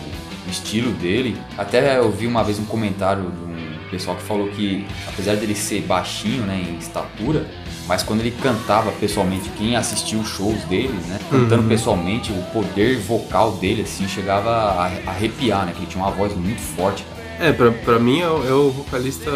estilo 0.49 0.91
dele. 0.93 1.37
Até 1.57 1.97
eu 1.97 2.09
vi 2.11 2.27
uma 2.27 2.43
vez 2.43 2.57
um 2.57 2.65
comentário 2.65 3.23
de 3.23 3.43
um 3.43 3.89
pessoal 3.89 4.15
que 4.15 4.23
falou 4.23 4.47
que, 4.49 4.85
apesar 5.07 5.35
dele 5.35 5.53
ser 5.55 5.81
baixinho, 5.81 6.43
né, 6.43 6.63
em 6.69 6.77
estatura, 6.77 7.45
mas 7.87 8.01
quando 8.03 8.21
ele 8.21 8.31
cantava 8.31 8.89
pessoalmente, 8.93 9.49
quem 9.57 9.75
assistiu 9.75 10.19
os 10.19 10.29
shows 10.29 10.63
dele, 10.63 10.97
né, 11.07 11.19
cantando 11.29 11.63
Uhum. 11.63 11.67
pessoalmente, 11.67 12.31
o 12.31 12.41
poder 12.53 12.97
vocal 12.99 13.51
dele, 13.53 13.81
assim, 13.81 14.07
chegava 14.07 14.49
a 14.49 14.85
arrepiar, 15.09 15.65
né, 15.65 15.73
que 15.73 15.79
ele 15.79 15.87
tinha 15.87 16.01
uma 16.03 16.11
voz 16.11 16.33
muito 16.35 16.61
forte, 16.61 17.03
cara. 17.03 17.20
É, 17.41 17.51
pra, 17.51 17.71
pra 17.71 17.97
mim 17.99 18.19
é 18.21 18.27
o, 18.29 18.47
é 18.47 18.53
o 18.53 18.69
vocalista 18.69 19.31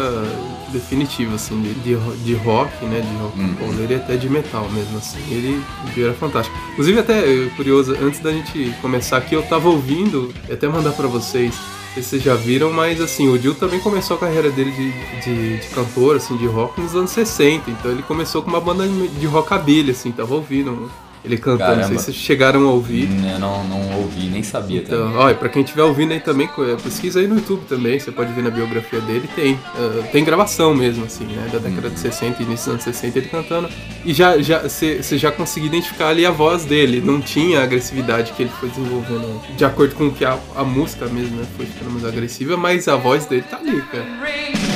definitivo, 0.72 1.34
assim, 1.34 1.60
de, 1.60 1.74
de, 1.74 1.94
ro- 1.94 2.16
de 2.18 2.34
rock, 2.34 2.84
né? 2.84 3.00
De 3.00 3.16
rock 3.22 3.38
Uhum. 3.40 3.54
pauleiro 3.54 3.92
e 3.92 3.96
até 3.96 4.16
de 4.16 4.28
metal 4.28 4.68
mesmo, 4.70 4.96
assim. 4.98 5.18
Ele, 5.30 5.60
ele 5.94 6.04
era 6.04 6.14
fantástico. 6.14 6.56
Inclusive, 6.72 7.00
até, 7.00 7.18
eh, 7.18 7.50
curioso, 7.56 7.96
antes 8.00 8.20
da 8.20 8.30
gente 8.32 8.72
começar 8.80 9.16
aqui, 9.16 9.34
eu 9.34 9.42
tava 9.42 9.68
ouvindo, 9.68 10.32
e 10.48 10.52
até 10.52 10.68
mandar 10.68 10.92
pra 10.92 11.06
vocês, 11.08 11.54
não 11.54 11.94
sei 11.94 12.02
se 12.02 12.08
vocês 12.10 12.22
já 12.22 12.34
viram, 12.34 12.72
mas 12.72 13.00
assim, 13.00 13.28
o 13.28 13.38
Dio 13.38 13.54
também 13.54 13.80
começou 13.80 14.16
a 14.16 14.20
carreira 14.20 14.50
dele 14.50 14.70
de, 14.70 15.20
de, 15.22 15.56
de 15.58 15.66
cantor, 15.74 16.16
assim, 16.16 16.36
de 16.36 16.46
rock 16.46 16.80
nos 16.80 16.94
anos 16.94 17.10
60. 17.10 17.70
Então 17.70 17.90
ele 17.90 18.02
começou 18.02 18.42
com 18.42 18.50
uma 18.50 18.60
banda 18.60 18.86
de 18.86 19.26
rockabilly, 19.26 19.90
assim, 19.90 20.12
tava 20.12 20.34
ouvindo 20.34 20.90
ele 21.26 21.36
cantando. 21.36 21.76
Não 21.80 21.88
sei 21.88 21.98
se 21.98 22.04
vocês 22.04 22.16
chegaram 22.16 22.66
a 22.66 22.70
ouvir. 22.70 23.08
Eu 23.32 23.38
não, 23.38 23.64
não 23.64 23.98
ouvi, 23.98 24.26
nem 24.28 24.42
sabia 24.42 24.80
Então, 24.80 25.04
também. 25.06 25.16
olha, 25.16 25.34
pra 25.34 25.48
quem 25.48 25.62
estiver 25.62 25.82
ouvindo 25.82 26.12
aí 26.12 26.20
também, 26.20 26.48
é, 26.58 26.76
pesquisa 26.76 27.20
aí 27.20 27.26
no 27.26 27.34
YouTube 27.36 27.64
também, 27.68 27.98
você 27.98 28.10
pode 28.12 28.32
ver 28.32 28.42
na 28.42 28.50
biografia 28.50 29.00
dele, 29.00 29.28
tem. 29.34 29.58
ah, 29.74 30.02
tem 30.12 30.24
gravação 30.24 30.74
mesmo, 30.74 31.04
assim, 31.04 31.24
né? 31.24 31.48
Da 31.52 31.58
década 31.58 31.90
de 31.90 31.98
60 31.98 32.40
e 32.42 32.46
início 32.46 32.66
dos 32.66 32.68
anos 32.74 32.84
60 32.84 33.18
ele 33.18 33.28
cantando. 33.28 33.68
E 34.04 34.12
já 34.14 34.40
já 34.40 34.60
você 34.62 35.02
já 35.18 35.32
conseguia 35.32 35.68
identificar 35.68 36.08
ali 36.08 36.24
a 36.24 36.30
voz 36.30 36.64
dele, 36.64 37.00
não 37.04 37.20
tinha 37.20 37.60
a 37.60 37.64
agressividade 37.64 38.32
que 38.32 38.42
ele 38.44 38.52
foi 38.60 38.68
desenvolvendo, 38.68 39.40
de 39.56 39.64
acordo 39.64 39.94
com 39.94 40.10
que 40.10 40.24
a, 40.24 40.38
a 40.54 40.62
música 40.64 41.06
mesmo, 41.06 41.36
né? 41.36 41.44
Foi 41.56 41.66
ficando 41.66 41.90
mais 41.90 42.04
agressiva, 42.04 42.56
mas 42.56 42.86
a 42.88 42.96
voz 42.96 43.26
dele 43.26 43.44
tá 43.50 43.56
ali, 43.58 43.82
cara. 43.90 44.75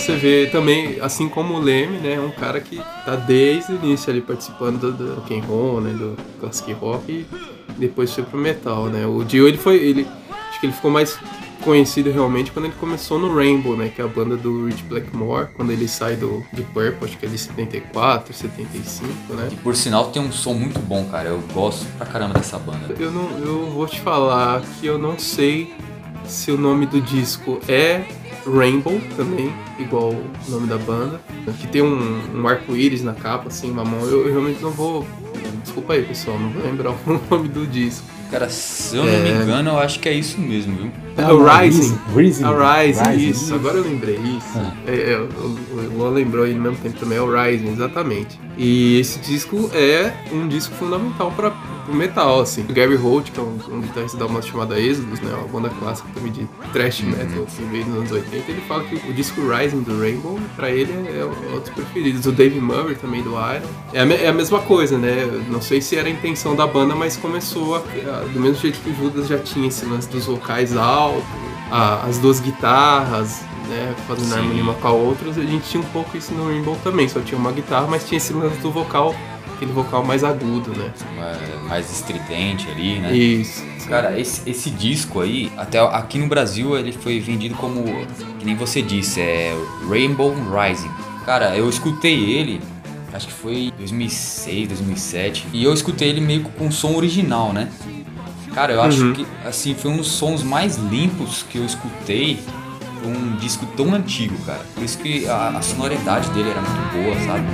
Você 0.00 0.16
vê 0.16 0.46
também, 0.46 1.00
assim 1.00 1.28
como 1.28 1.54
o 1.54 1.60
Leme, 1.60 1.98
né, 1.98 2.18
um 2.20 2.30
cara 2.30 2.60
que 2.60 2.76
tá 3.04 3.16
desde 3.16 3.72
o 3.72 3.76
início 3.76 4.10
ali 4.10 4.20
participando 4.20 4.78
do, 4.78 4.92
do 4.92 5.14
rock 5.16 5.38
and 5.38 5.42
roll, 5.44 5.80
né, 5.80 5.92
do 5.92 6.16
classic 6.40 6.72
rock 6.72 7.12
e 7.12 7.26
depois 7.76 8.12
foi 8.12 8.24
pro 8.24 8.38
metal, 8.38 8.86
né. 8.86 9.06
O 9.06 9.22
Dio, 9.22 9.46
ele 9.46 9.58
foi, 9.58 9.76
ele, 9.76 10.06
acho 10.48 10.60
que 10.60 10.66
ele 10.66 10.72
ficou 10.72 10.90
mais 10.90 11.18
conhecido 11.62 12.10
realmente 12.10 12.50
quando 12.50 12.64
ele 12.64 12.74
começou 12.80 13.18
no 13.18 13.34
Rainbow, 13.34 13.76
né, 13.76 13.92
que 13.94 14.00
é 14.00 14.04
a 14.04 14.08
banda 14.08 14.36
do 14.36 14.66
Rich 14.66 14.82
Blackmore, 14.84 15.48
quando 15.54 15.70
ele 15.70 15.86
sai 15.86 16.16
do 16.16 16.42
de 16.52 16.62
Purple, 16.62 17.04
acho 17.04 17.18
que 17.18 17.26
é 17.26 17.28
de 17.28 17.36
74, 17.38 18.32
75, 18.32 19.34
né. 19.34 19.48
E 19.52 19.56
por 19.56 19.76
sinal 19.76 20.10
tem 20.10 20.22
um 20.22 20.32
som 20.32 20.54
muito 20.54 20.80
bom, 20.80 21.04
cara. 21.10 21.28
Eu 21.28 21.42
gosto 21.52 21.84
pra 21.98 22.06
caramba 22.06 22.34
dessa 22.34 22.58
banda. 22.58 22.94
Eu 22.98 23.12
não, 23.12 23.38
eu 23.38 23.70
vou 23.70 23.86
te 23.86 24.00
falar 24.00 24.62
que 24.62 24.86
eu 24.86 24.98
não 24.98 25.18
sei 25.18 25.74
se 26.24 26.50
o 26.50 26.56
nome 26.56 26.86
do 26.86 27.00
disco 27.00 27.60
é 27.68 28.04
Rainbow 28.46 29.00
também, 29.16 29.52
igual 29.78 30.10
o 30.12 30.50
nome 30.50 30.66
da 30.66 30.78
banda, 30.78 31.20
que 31.60 31.66
tem 31.66 31.82
um, 31.82 32.20
um 32.34 32.48
arco-íris 32.48 33.02
na 33.02 33.12
capa, 33.12 33.48
assim, 33.48 33.70
uma 33.70 33.84
mão. 33.84 34.00
Eu, 34.00 34.26
eu 34.26 34.32
realmente 34.32 34.62
não 34.62 34.70
vou. 34.70 35.06
Desculpa 35.62 35.92
aí, 35.92 36.02
pessoal, 36.02 36.38
não 36.38 36.50
vou 36.50 36.62
lembrar 36.62 36.90
o 37.06 37.20
nome 37.30 37.48
do 37.48 37.66
disco. 37.66 38.04
Cara, 38.30 38.48
se 38.48 38.96
eu 38.96 39.04
não 39.04 39.12
me 39.12 39.28
É. 39.28 39.42
engano, 39.42 39.70
eu 39.70 39.78
acho 39.78 39.98
que 39.98 40.08
é 40.08 40.12
isso 40.12 40.40
mesmo, 40.40 40.76
viu? 40.76 40.90
É 41.18 41.22
Não, 41.22 41.34
o 41.36 41.42
não, 41.44 41.58
Rising. 41.58 41.98
Rising. 42.14 42.44
A 42.44 42.76
Rising, 42.82 43.02
Rising, 43.10 43.28
isso, 43.30 43.44
isso. 43.44 43.54
agora 43.56 43.76
eu 43.78 43.82
lembrei, 43.82 44.14
isso. 44.16 44.46
Ah. 44.54 44.72
É, 44.86 45.12
é, 45.12 45.18
o, 45.18 45.26
o 45.26 45.96
Luan 45.98 46.10
lembrou 46.10 46.44
aí 46.44 46.54
no 46.54 46.60
mesmo 46.62 46.76
tempo 46.78 46.96
também, 47.00 47.18
é 47.18 47.20
o 47.20 47.26
Rising, 47.28 47.72
exatamente. 47.72 48.38
E 48.56 49.00
esse 49.00 49.18
disco 49.18 49.68
é 49.74 50.12
um 50.32 50.46
disco 50.46 50.72
fundamental 50.76 51.32
para 51.32 51.52
o 51.90 51.94
metal, 51.96 52.40
assim. 52.40 52.62
O 52.68 52.72
Gary 52.72 52.96
Holt, 52.96 53.30
que 53.30 53.38
é 53.38 53.42
um, 53.42 53.58
um 53.70 53.80
guitarrista 53.80 54.16
da 54.18 54.26
banda 54.26 54.42
chamada 54.42 54.78
Exodus, 54.80 55.20
né, 55.20 55.34
uma 55.34 55.48
banda 55.48 55.68
clássica 55.78 56.08
também 56.14 56.32
de 56.32 56.46
thrash 56.72 57.00
metal, 57.02 57.44
que 57.46 57.62
veio 57.64 57.86
nos 57.86 57.96
anos 57.98 58.12
80, 58.12 58.50
ele 58.50 58.60
fala 58.62 58.84
que 58.84 58.94
o 59.08 59.12
disco 59.12 59.40
Rising 59.40 59.82
do 59.82 59.98
Rainbow, 60.00 60.38
pra 60.56 60.70
ele, 60.70 60.92
é 60.92 61.24
um 61.24 61.60
dos 61.60 61.70
preferidos. 61.70 62.26
O 62.26 62.32
Dave 62.32 62.60
Murray 62.60 62.94
também, 62.94 63.22
do 63.22 63.30
Iron. 63.30 63.66
É 63.92 64.00
a, 64.00 64.06
é 64.06 64.28
a 64.28 64.32
mesma 64.32 64.60
coisa, 64.60 64.96
né? 64.98 65.24
Não 65.48 65.60
sei 65.60 65.80
se 65.80 65.96
era 65.96 66.08
a 66.08 66.10
intenção 66.10 66.54
da 66.56 66.66
banda, 66.66 66.94
mas 66.94 67.16
começou 67.16 67.76
a, 67.76 67.78
a- 67.78 68.20
do 68.32 68.40
mesmo 68.40 68.56
jeito 68.60 68.78
que 68.80 68.90
o 68.90 68.94
Judas 68.94 69.26
já 69.28 69.38
tinha 69.38 69.68
esse 69.68 69.84
lance 69.84 70.08
dos 70.08 70.26
vocais 70.26 70.76
altos, 70.76 71.22
as 71.70 72.18
duas 72.18 72.40
guitarras, 72.40 73.42
né, 73.68 73.94
fazendo 74.08 74.26
Sim. 74.32 74.38
harmonia 74.38 74.62
uma 74.62 74.74
com 74.74 74.88
a 74.88 74.92
outra, 74.92 75.30
a 75.30 75.32
gente 75.32 75.68
tinha 75.68 75.80
um 75.80 75.86
pouco 75.86 76.16
isso 76.16 76.32
no 76.34 76.48
Rainbow 76.48 76.76
também, 76.82 77.08
só 77.08 77.20
tinha 77.20 77.38
uma 77.38 77.52
guitarra, 77.52 77.86
mas 77.88 78.04
tinha 78.08 78.16
esse 78.18 78.32
lance 78.32 78.58
do 78.58 78.70
vocal, 78.72 79.14
aquele 79.60 79.72
vocal 79.72 80.02
mais 80.02 80.24
agudo, 80.24 80.70
né? 80.74 80.90
Mais 81.68 81.90
estridente 81.92 82.66
ali, 82.70 82.98
né? 82.98 83.12
Isso. 83.14 83.62
Cara, 83.86 84.18
esse, 84.18 84.48
esse 84.48 84.70
disco 84.70 85.20
aí, 85.20 85.52
até 85.58 85.78
aqui 85.80 86.16
no 86.18 86.26
Brasil, 86.28 86.78
ele 86.78 86.92
foi 86.92 87.20
vendido 87.20 87.54
como, 87.56 87.84
que 88.38 88.44
nem 88.46 88.54
você 88.56 88.80
disse, 88.80 89.20
é 89.20 89.54
Rainbow 89.88 90.32
Rising. 90.34 90.90
Cara, 91.26 91.54
eu 91.56 91.68
escutei 91.68 92.30
ele, 92.30 92.60
acho 93.12 93.26
que 93.26 93.32
foi 93.34 93.70
2006, 93.78 94.68
2007, 94.68 95.46
e 95.52 95.62
eu 95.62 95.74
escutei 95.74 96.08
ele 96.08 96.20
meio 96.22 96.44
que 96.44 96.50
com 96.52 96.68
o 96.68 96.72
som 96.72 96.94
original, 96.94 97.52
né? 97.52 97.68
Cara, 98.54 98.72
eu 98.72 98.80
acho 98.82 99.02
Uhum. 99.04 99.12
que, 99.12 99.26
assim, 99.44 99.74
foi 99.74 99.90
um 99.90 99.98
dos 99.98 100.08
sons 100.08 100.42
mais 100.42 100.76
limpos 100.76 101.44
que 101.50 101.58
eu 101.58 101.64
escutei 101.66 102.38
pra 103.00 103.08
um 103.10 103.36
disco 103.36 103.66
tão 103.76 103.92
antigo, 103.94 104.36
cara. 104.46 104.64
Por 104.74 104.82
isso 104.82 104.98
que 104.98 105.28
a, 105.28 105.48
a 105.50 105.62
sonoridade 105.62 106.30
dele 106.30 106.50
era 106.50 106.60
muito 106.60 106.92
boa, 107.04 107.14
sabe? 107.26 107.46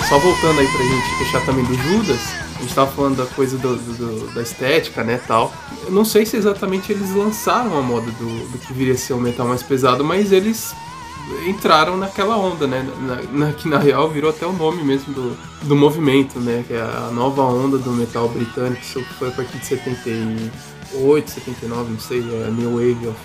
É, 0.00 0.04
só 0.08 0.18
voltando 0.18 0.60
aí 0.60 0.66
pra 0.68 0.82
gente 0.84 1.18
fechar 1.18 1.44
também 1.44 1.64
do 1.64 1.74
Judas, 1.74 2.20
a 2.56 2.62
gente 2.62 2.74
tava 2.74 2.90
falando 2.92 3.16
da 3.16 3.26
coisa 3.26 3.58
do, 3.58 3.76
do- 3.76 4.32
da 4.34 4.42
estética, 4.42 5.02
né, 5.02 5.20
tal. 5.26 5.52
Eu 5.84 5.90
não 5.92 6.04
sei 6.04 6.24
se 6.24 6.36
exatamente 6.36 6.92
eles 6.92 7.10
lançaram 7.14 7.76
a 7.76 7.82
moda 7.82 8.06
do, 8.12 8.48
do 8.52 8.58
que 8.58 8.72
viria 8.72 8.94
a 8.94 8.96
ser 8.96 9.14
um 9.14 9.20
metal 9.20 9.46
mais 9.46 9.62
pesado, 9.62 10.04
mas 10.04 10.30
eles 10.32 10.74
entraram 11.46 11.96
naquela 11.96 12.36
onda, 12.36 12.66
né, 12.66 12.86
na, 13.00 13.46
na- 13.46 13.52
que 13.52 13.68
na 13.68 13.78
real 13.78 14.08
virou 14.08 14.30
até 14.30 14.46
o 14.46 14.52
nome 14.52 14.82
mesmo 14.82 15.12
do, 15.12 15.36
do 15.62 15.74
movimento, 15.76 16.38
né, 16.38 16.64
que 16.66 16.74
é 16.74 16.80
a 16.80 17.10
nova 17.12 17.42
onda 17.42 17.76
do 17.78 17.90
metal 17.92 18.28
britânico, 18.28 18.80
isso 18.82 19.02
foi 19.18 19.28
a 19.28 19.32
partir 19.32 19.58
de 19.58 19.66
78, 19.66 21.30
79, 21.30 21.90
não 21.92 22.00
sei, 22.00 22.18
é 22.20 22.50
New 22.50 22.70
Wave 22.72 23.08
of 23.08 23.18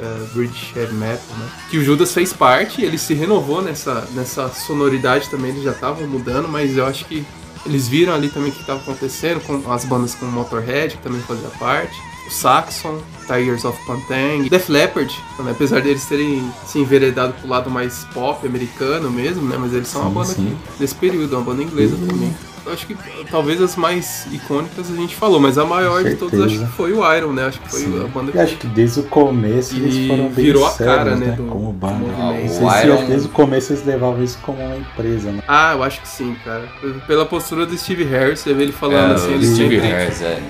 é, 0.00 0.34
British 0.34 0.74
Heavy 0.74 0.94
Metal, 0.94 1.36
né? 1.38 1.48
Que 1.70 1.78
o 1.78 1.84
Judas 1.84 2.12
fez 2.12 2.32
parte, 2.32 2.82
ele 2.82 2.98
se 2.98 3.14
renovou 3.14 3.62
nessa, 3.62 4.08
nessa 4.12 4.48
sonoridade 4.48 5.28
também, 5.28 5.50
eles 5.50 5.62
já 5.62 5.72
estavam 5.72 6.06
mudando, 6.06 6.48
mas 6.48 6.76
eu 6.76 6.86
acho 6.86 7.04
que 7.04 7.24
eles 7.66 7.86
viram 7.88 8.14
ali 8.14 8.28
também 8.28 8.50
o 8.50 8.52
que 8.54 8.60
estava 8.60 8.80
acontecendo 8.80 9.40
com 9.40 9.70
as 9.70 9.84
bandas 9.84 10.14
como 10.14 10.32
Motorhead, 10.32 10.96
que 10.96 11.02
também 11.02 11.20
fazia 11.20 11.48
parte. 11.58 11.94
o 12.26 12.30
Saxon, 12.30 13.00
Tigers 13.26 13.64
of 13.64 13.78
Pantang, 13.86 14.48
Def 14.48 14.68
Leppard, 14.68 15.14
né? 15.40 15.50
apesar 15.50 15.82
deles 15.82 16.04
terem 16.06 16.50
se 16.64 16.78
enveredado 16.78 17.34
pro 17.34 17.48
lado 17.48 17.68
mais 17.70 18.06
pop 18.14 18.46
americano 18.46 19.10
mesmo, 19.10 19.42
né? 19.42 19.56
Mas 19.58 19.74
eles 19.74 19.88
são 19.88 20.02
uma 20.02 20.08
Sim, 20.08 20.14
banda 20.14 20.50
sim. 20.50 20.58
que, 20.72 20.78
desse 20.78 20.94
período, 20.94 21.36
uma 21.36 21.44
banda 21.44 21.62
inglesa 21.62 21.96
também. 21.96 22.34
Acho 22.66 22.86
que 22.86 22.96
talvez 23.30 23.60
as 23.60 23.74
mais 23.76 24.26
icônicas 24.30 24.90
a 24.90 24.94
gente 24.94 25.16
falou, 25.16 25.40
mas 25.40 25.56
a 25.58 25.64
maior 25.64 26.04
de 26.04 26.14
todas 26.16 26.40
acho 26.40 26.58
que 26.58 26.66
foi 26.66 26.92
o 26.92 27.14
Iron, 27.14 27.32
né? 27.32 27.46
Acho 27.46 27.60
que 27.60 27.68
foi 27.70 27.80
Sim. 27.80 28.04
a 28.04 28.08
banda 28.08 28.32
E 28.34 28.38
acho 28.38 28.56
que 28.56 28.66
desde 28.66 29.00
o 29.00 29.02
começo 29.04 29.74
eles 29.76 30.06
foram 30.08 30.24
bem 30.28 30.44
virou 30.44 30.66
a 30.66 30.70
sérios, 30.70 30.96
cara, 30.96 31.16
né, 31.16 31.26
né? 31.28 31.32
do- 31.32 31.44
como 31.44 31.72
banda. 31.72 31.94
movimento. 31.94 32.18
Não 32.18 32.44
O 32.44 32.48
sei 32.48 32.68
se 32.70 32.86
Iron- 32.86 33.04
desde 33.06 33.26
o 33.28 33.30
começo 33.30 33.72
eles 33.72 33.84
levavam 33.86 34.22
isso 34.22 34.38
como 34.42 34.62
uma 34.62 34.76
empresa, 34.76 35.32
né? 35.32 35.42
Ah, 35.48 35.72
eu 35.74 35.82
acho 35.82 36.00
que 36.02 36.08
sim, 36.08 36.36
cara. 36.44 36.68
Pela 37.06 37.24
postura 37.26 37.64
do 37.66 37.76
Steve 37.76 38.04
Harris, 38.04 38.40
você 38.40 38.52
vê 38.54 38.64
ele 38.64 38.72
falando 38.72 39.12
É, 39.12 39.14
assim, 39.14 39.28
o 39.32 39.34
eles 39.34 39.50
Steve 39.54 39.76
sempre... 39.80 39.88
Harris, 39.92 40.22
é. 40.22 40.40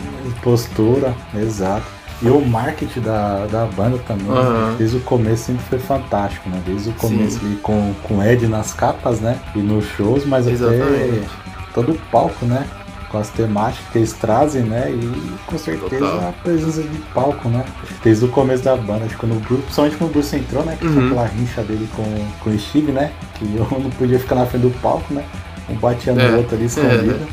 Postura, 0.43 1.15
exato. 1.35 1.87
E 2.23 2.29
o 2.29 2.39
marketing 2.45 3.01
da, 3.01 3.47
da 3.47 3.65
banda 3.65 3.97
também? 4.07 4.29
Aham. 4.31 4.75
desde 4.77 4.99
o 4.99 5.01
começo 5.01 5.45
sempre 5.45 5.63
foi 5.71 5.79
fantástico, 5.79 6.51
né? 6.51 6.61
Desde 6.67 6.91
o 6.91 6.93
começo 6.93 7.39
Sim. 7.39 7.47
ali 7.47 7.57
com, 7.63 7.95
com 8.03 8.19
o 8.19 8.23
Ed 8.23 8.47
nas 8.47 8.75
capas, 8.75 9.21
né? 9.21 9.39
E 9.55 9.59
nos 9.61 9.87
shows, 9.87 10.27
mas 10.27 10.47
até 10.47 10.53
Exatamente. 10.55 11.29
Todo 11.75 11.93
o 11.93 11.99
palco, 12.11 12.45
né? 12.47 12.67
Com 13.11 13.19
as 13.19 13.29
temáticas 13.31 13.89
que 13.91 13.99
eles 13.99 14.13
trazem, 14.13 14.63
né? 14.63 14.89
E 14.91 15.33
com 15.47 15.59
certeza 15.59 16.05
Total. 16.07 16.29
a 16.29 16.33
presença 16.33 16.81
de 16.83 16.99
palco, 17.13 17.49
né? 17.49 17.65
Desde 18.05 18.25
o 18.25 18.29
começo 18.29 18.63
da 18.63 18.77
banda, 18.77 19.05
acho 19.07 19.15
que 19.15 19.21
quando 19.21 19.33
o 19.37 19.41
Bruce, 19.41 19.63
principalmente 19.63 19.97
quando 19.97 20.11
o 20.11 20.13
Bruce 20.13 20.37
entrou, 20.37 20.65
né? 20.65 20.77
Que 20.79 20.87
Uhum. 20.87 20.95
foi 20.95 21.05
aquela 21.07 21.27
rincha 21.27 21.63
dele 21.63 21.89
com, 21.97 22.05
com 22.45 22.51
o 22.51 22.59
Steve, 22.59 22.93
né? 22.93 23.13
Que 23.35 23.45
um 23.45 23.79
não 23.83 23.91
podia 23.91 24.19
ficar 24.21 24.37
na 24.37 24.47
frente 24.47 24.63
do 24.63 24.71
palco, 24.81 25.13
né? 25.13 25.25
Um 25.69 25.75
batia 25.75 26.13
no 26.13 26.21
É. 26.21 26.37
outro 26.37 26.55
ali 26.57 26.67
escondido. 26.71 27.27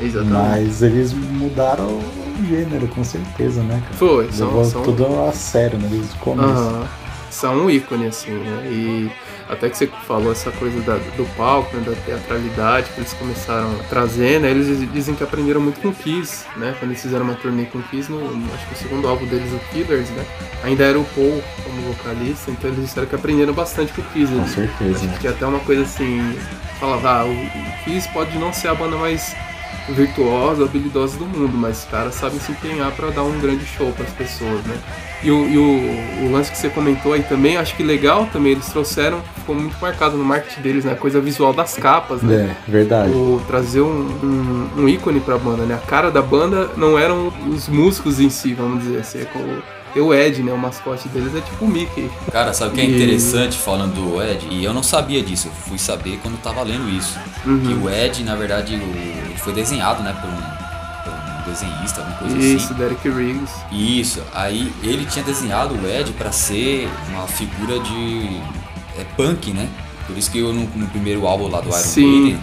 Exatamente. 0.00 0.32
Mas 0.32 0.82
eles 0.82 1.12
mudaram 1.12 1.84
o 1.86 2.02
gênero, 2.48 2.88
com 2.88 3.04
certeza, 3.04 3.62
né, 3.62 3.80
cara? 3.84 3.94
Foi, 3.96 4.32
são, 4.32 4.46
Levou 4.48 4.64
são, 4.64 4.82
tudo 4.82 5.06
a 5.28 5.32
sério, 5.32 5.78
né? 5.78 5.88
Desde 5.90 6.12
o 6.14 6.18
começo. 6.18 6.48
Aham. 6.50 6.86
são 7.30 7.54
um 7.56 7.70
ícone, 7.70 8.06
assim, 8.06 8.32
né? 8.32 8.66
E 8.66 9.10
até 9.48 9.68
que 9.68 9.76
você 9.76 9.86
falou 10.06 10.32
essa 10.32 10.50
coisa 10.52 10.80
da- 10.80 10.96
do 11.16 11.24
palco, 11.36 11.76
né? 11.76 11.82
da 11.84 11.92
teatralidade 12.06 12.90
que 12.94 13.00
eles 13.00 13.12
começaram 13.12 13.70
a 13.78 13.82
trazer, 13.84 14.40
né? 14.40 14.50
Eles 14.50 14.90
dizem 14.92 15.14
que 15.14 15.22
aprenderam 15.22 15.60
muito 15.60 15.80
com 15.80 15.88
o 15.88 15.94
Kiss, 15.94 16.44
né? 16.56 16.74
Quando 16.78 16.90
eles 16.92 17.02
fizeram 17.02 17.24
uma 17.24 17.34
turnê 17.34 17.64
com 17.66 17.78
o 17.78 17.82
Kiss, 17.84 18.10
no, 18.10 18.18
no- 18.34 18.54
acho 18.54 18.66
que 18.66 18.74
o 18.74 18.76
segundo 18.78 19.06
álbum 19.08 19.26
deles, 19.26 19.52
o 19.52 19.58
Killers, 19.72 20.08
né? 20.10 20.24
Ainda 20.62 20.84
era 20.84 20.98
o 20.98 21.04
Paul 21.04 21.42
como 21.62 21.82
vocalista, 21.94 22.50
então 22.50 22.70
eles 22.70 22.84
disseram 22.84 23.06
que 23.06 23.14
aprenderam 23.14 23.52
bastante 23.52 23.92
com 23.92 24.00
o 24.00 24.04
Kiss. 24.06 24.32
Com 24.32 24.38
Eles- 24.40 24.50
certeza, 24.54 24.96
Acho 24.96 25.04
né? 25.06 25.12
que 25.14 25.20
tinha 25.20 25.32
até 25.32 25.46
uma 25.46 25.60
coisa 25.60 25.82
assim, 25.82 26.38
falava, 26.80 27.10
ah, 27.20 27.24
o 27.26 27.84
Kiss 27.84 28.08
pode 28.08 28.36
não 28.38 28.52
ser 28.52 28.68
a 28.68 28.74
banda 28.74 28.96
mais 28.96 29.34
virtuosa, 29.88 30.64
habilidosa 30.64 31.18
do 31.18 31.26
mundo, 31.26 31.52
mas 31.56 31.80
os 31.80 31.84
caras 31.90 32.14
sabem 32.14 32.40
se 32.40 32.52
empenhar 32.52 32.90
pra 32.92 33.10
dar 33.10 33.22
um 33.22 33.38
grande 33.38 33.66
show 33.66 33.92
pras 33.92 34.10
pessoas, 34.10 34.64
né? 34.64 34.76
E, 35.24 35.30
o, 35.30 35.48
e 35.48 35.56
o, 35.56 36.26
o 36.26 36.32
lance 36.32 36.50
que 36.50 36.58
você 36.58 36.68
comentou 36.68 37.14
aí 37.14 37.22
também, 37.22 37.56
acho 37.56 37.74
que 37.74 37.82
legal 37.82 38.26
também, 38.32 38.52
eles 38.52 38.66
trouxeram, 38.66 39.22
ficou 39.36 39.54
muito 39.54 39.76
marcado 39.80 40.16
no 40.18 40.24
marketing 40.24 40.60
deles, 40.60 40.84
né? 40.84 40.92
A 40.92 40.96
coisa 40.96 41.18
visual 41.20 41.52
das 41.54 41.74
capas, 41.76 42.20
né? 42.22 42.54
É, 42.68 42.70
verdade. 42.70 43.10
O, 43.10 43.40
trazer 43.46 43.80
um, 43.80 43.86
um, 44.76 44.82
um 44.82 44.88
ícone 44.88 45.20
pra 45.20 45.38
banda, 45.38 45.64
né? 45.64 45.74
A 45.82 45.86
cara 45.86 46.10
da 46.10 46.20
banda 46.20 46.70
não 46.76 46.98
eram 46.98 47.32
os 47.48 47.68
músicos 47.68 48.20
em 48.20 48.28
si, 48.28 48.52
vamos 48.52 48.82
dizer 48.84 48.98
assim. 48.98 49.22
É 49.22 49.24
como, 49.24 49.62
o 49.96 50.12
Ed, 50.12 50.42
né? 50.42 50.52
O 50.52 50.58
mascote 50.58 51.08
deles 51.08 51.34
é 51.34 51.40
tipo 51.40 51.64
o 51.64 51.68
Mickey. 51.68 52.10
Cara, 52.32 52.52
sabe 52.52 52.72
o 52.72 52.74
que 52.74 52.80
é 52.80 52.84
E- 52.84 52.94
interessante 52.94 53.56
falando 53.56 53.94
do 53.94 54.22
Ed? 54.22 54.46
E 54.50 54.62
eu 54.64 54.74
não 54.74 54.82
sabia 54.82 55.22
disso, 55.22 55.48
eu 55.48 55.52
fui 55.52 55.78
saber 55.78 56.18
quando 56.20 56.36
tava 56.42 56.62
lendo 56.64 56.88
isso. 56.90 57.16
Uhum. 57.46 57.60
Que 57.60 57.72
o 57.74 57.88
Ed, 57.88 58.22
na 58.24 58.34
verdade, 58.34 58.74
o- 58.74 58.78
ele 58.78 59.34
foi 59.38 59.52
desenhado, 59.54 60.02
né, 60.02 60.14
por 60.20 60.28
um 60.28 60.63
desenhista, 61.44 62.00
alguma 62.00 62.16
coisa 62.18 62.38
Isso, 62.38 62.66
assim. 62.66 62.74
Derek 62.74 63.08
Riggs. 63.08 63.52
Isso, 63.72 64.22
aí 64.34 64.72
ele 64.82 65.04
tinha 65.06 65.24
desenhado 65.24 65.74
o 65.74 65.86
Ed 65.88 66.12
pra 66.12 66.32
ser 66.32 66.88
uma 67.10 67.26
figura 67.26 67.78
de 67.80 68.40
é, 68.98 69.04
punk, 69.16 69.52
né? 69.52 69.68
Por 70.06 70.16
isso 70.18 70.30
que 70.30 70.38
eu, 70.38 70.52
no, 70.52 70.62
no 70.76 70.86
primeiro 70.88 71.26
álbum 71.26 71.48
lá 71.48 71.60
do 71.60 71.68
Iron 71.68 71.78
Sim. 71.78 72.20
Maiden, 72.22 72.40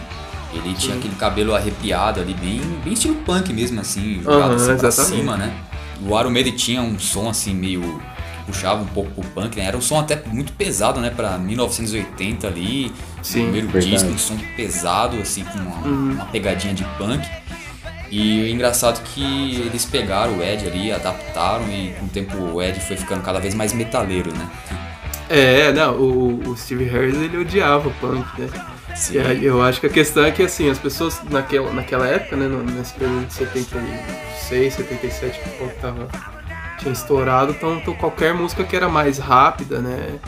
ele 0.54 0.74
tinha 0.74 0.96
aquele 0.98 1.16
cabelo 1.16 1.56
arrepiado 1.56 2.20
ali, 2.20 2.34
bem, 2.34 2.60
bem 2.84 2.94
estilo 2.94 3.16
punk 3.26 3.54
mesmo, 3.54 3.80
assim, 3.80 4.22
jogado 4.24 4.54
Aham, 4.54 4.56
assim 4.56 4.78
pra 4.78 4.88
exatamente. 4.90 5.18
cima, 5.22 5.38
né? 5.38 5.54
O 6.04 6.20
Iron 6.20 6.32
Maiden 6.32 6.54
tinha 6.56 6.82
um 6.82 6.98
som 7.00 7.30
assim 7.30 7.54
meio 7.54 7.82
que 7.82 8.46
puxava 8.48 8.82
um 8.82 8.88
pouco 8.88 9.12
pro 9.12 9.24
punk, 9.30 9.56
né? 9.58 9.66
Era 9.66 9.78
um 9.78 9.82
som 9.82 10.00
até 10.00 10.22
muito 10.28 10.52
pesado, 10.54 11.00
né, 11.00 11.12
Pra 11.12 11.38
1980 11.38 12.48
ali. 12.48 12.92
Sim, 13.22 13.42
o 13.42 13.44
primeiro 13.44 13.68
verdade. 13.68 13.92
disco, 13.94 14.10
um 14.10 14.18
som 14.18 14.36
pesado 14.58 15.18
assim 15.22 15.44
com 15.44 15.60
uma, 15.60 15.76
Uhum. 15.88 16.12
uma 16.14 16.26
pegadinha 16.26 16.74
de 16.74 16.84
punk. 16.98 17.26
E 18.12 18.44
o 18.44 18.48
engraçado 18.48 19.00
é 19.00 19.04
que 19.04 19.56
eles 19.62 19.86
pegaram 19.86 20.38
o 20.38 20.44
Ed 20.44 20.68
ali, 20.68 20.92
adaptaram 20.92 21.66
e 21.70 21.94
com 21.98 22.06
o 22.06 22.10
tempo 22.10 22.38
o 22.38 22.62
Ed 22.62 22.78
foi 22.82 22.98
ficando 22.98 23.24
cada 23.24 23.40
vez 23.40 23.56
mais 23.56 23.72
metaleiro, 23.72 24.32
né? 24.34 24.52
É, 25.30 25.72
não, 25.72 25.96
o, 25.96 26.50
o 26.50 26.58
Steve 26.58 26.84
Harris 26.84 27.16
ele 27.16 27.38
odiava 27.38 27.88
o 27.88 27.94
punk, 27.94 28.28
né? 28.42 28.50
Sim. 28.94 29.14
E 29.40 29.46
eu 29.46 29.64
acho 29.64 29.80
que 29.80 29.88
a 29.88 29.90
questão 29.90 30.26
é 30.26 30.32
que 30.32 30.44
assim, 30.44 30.70
as 30.70 30.78
pessoas 30.78 31.22
naquela, 31.30 31.72
naquela 31.72 32.06
época, 32.06 32.36
né, 32.36 32.48
nesse 32.76 32.94
período 32.96 33.28
de 33.28 33.34
76, 33.34 34.74
77, 34.74 35.40
que 35.40 35.48
o 35.48 35.52
punk 35.54 35.76
tava, 35.80 36.10
tinha 36.80 36.92
estourado, 36.92 37.54
então, 37.54 37.78
então 37.78 37.94
qualquer 37.96 38.34
música 38.34 38.66
que 38.66 38.76
era 38.76 38.90
mais 38.90 39.18
rápida, 39.18 39.80
né, 39.80 40.20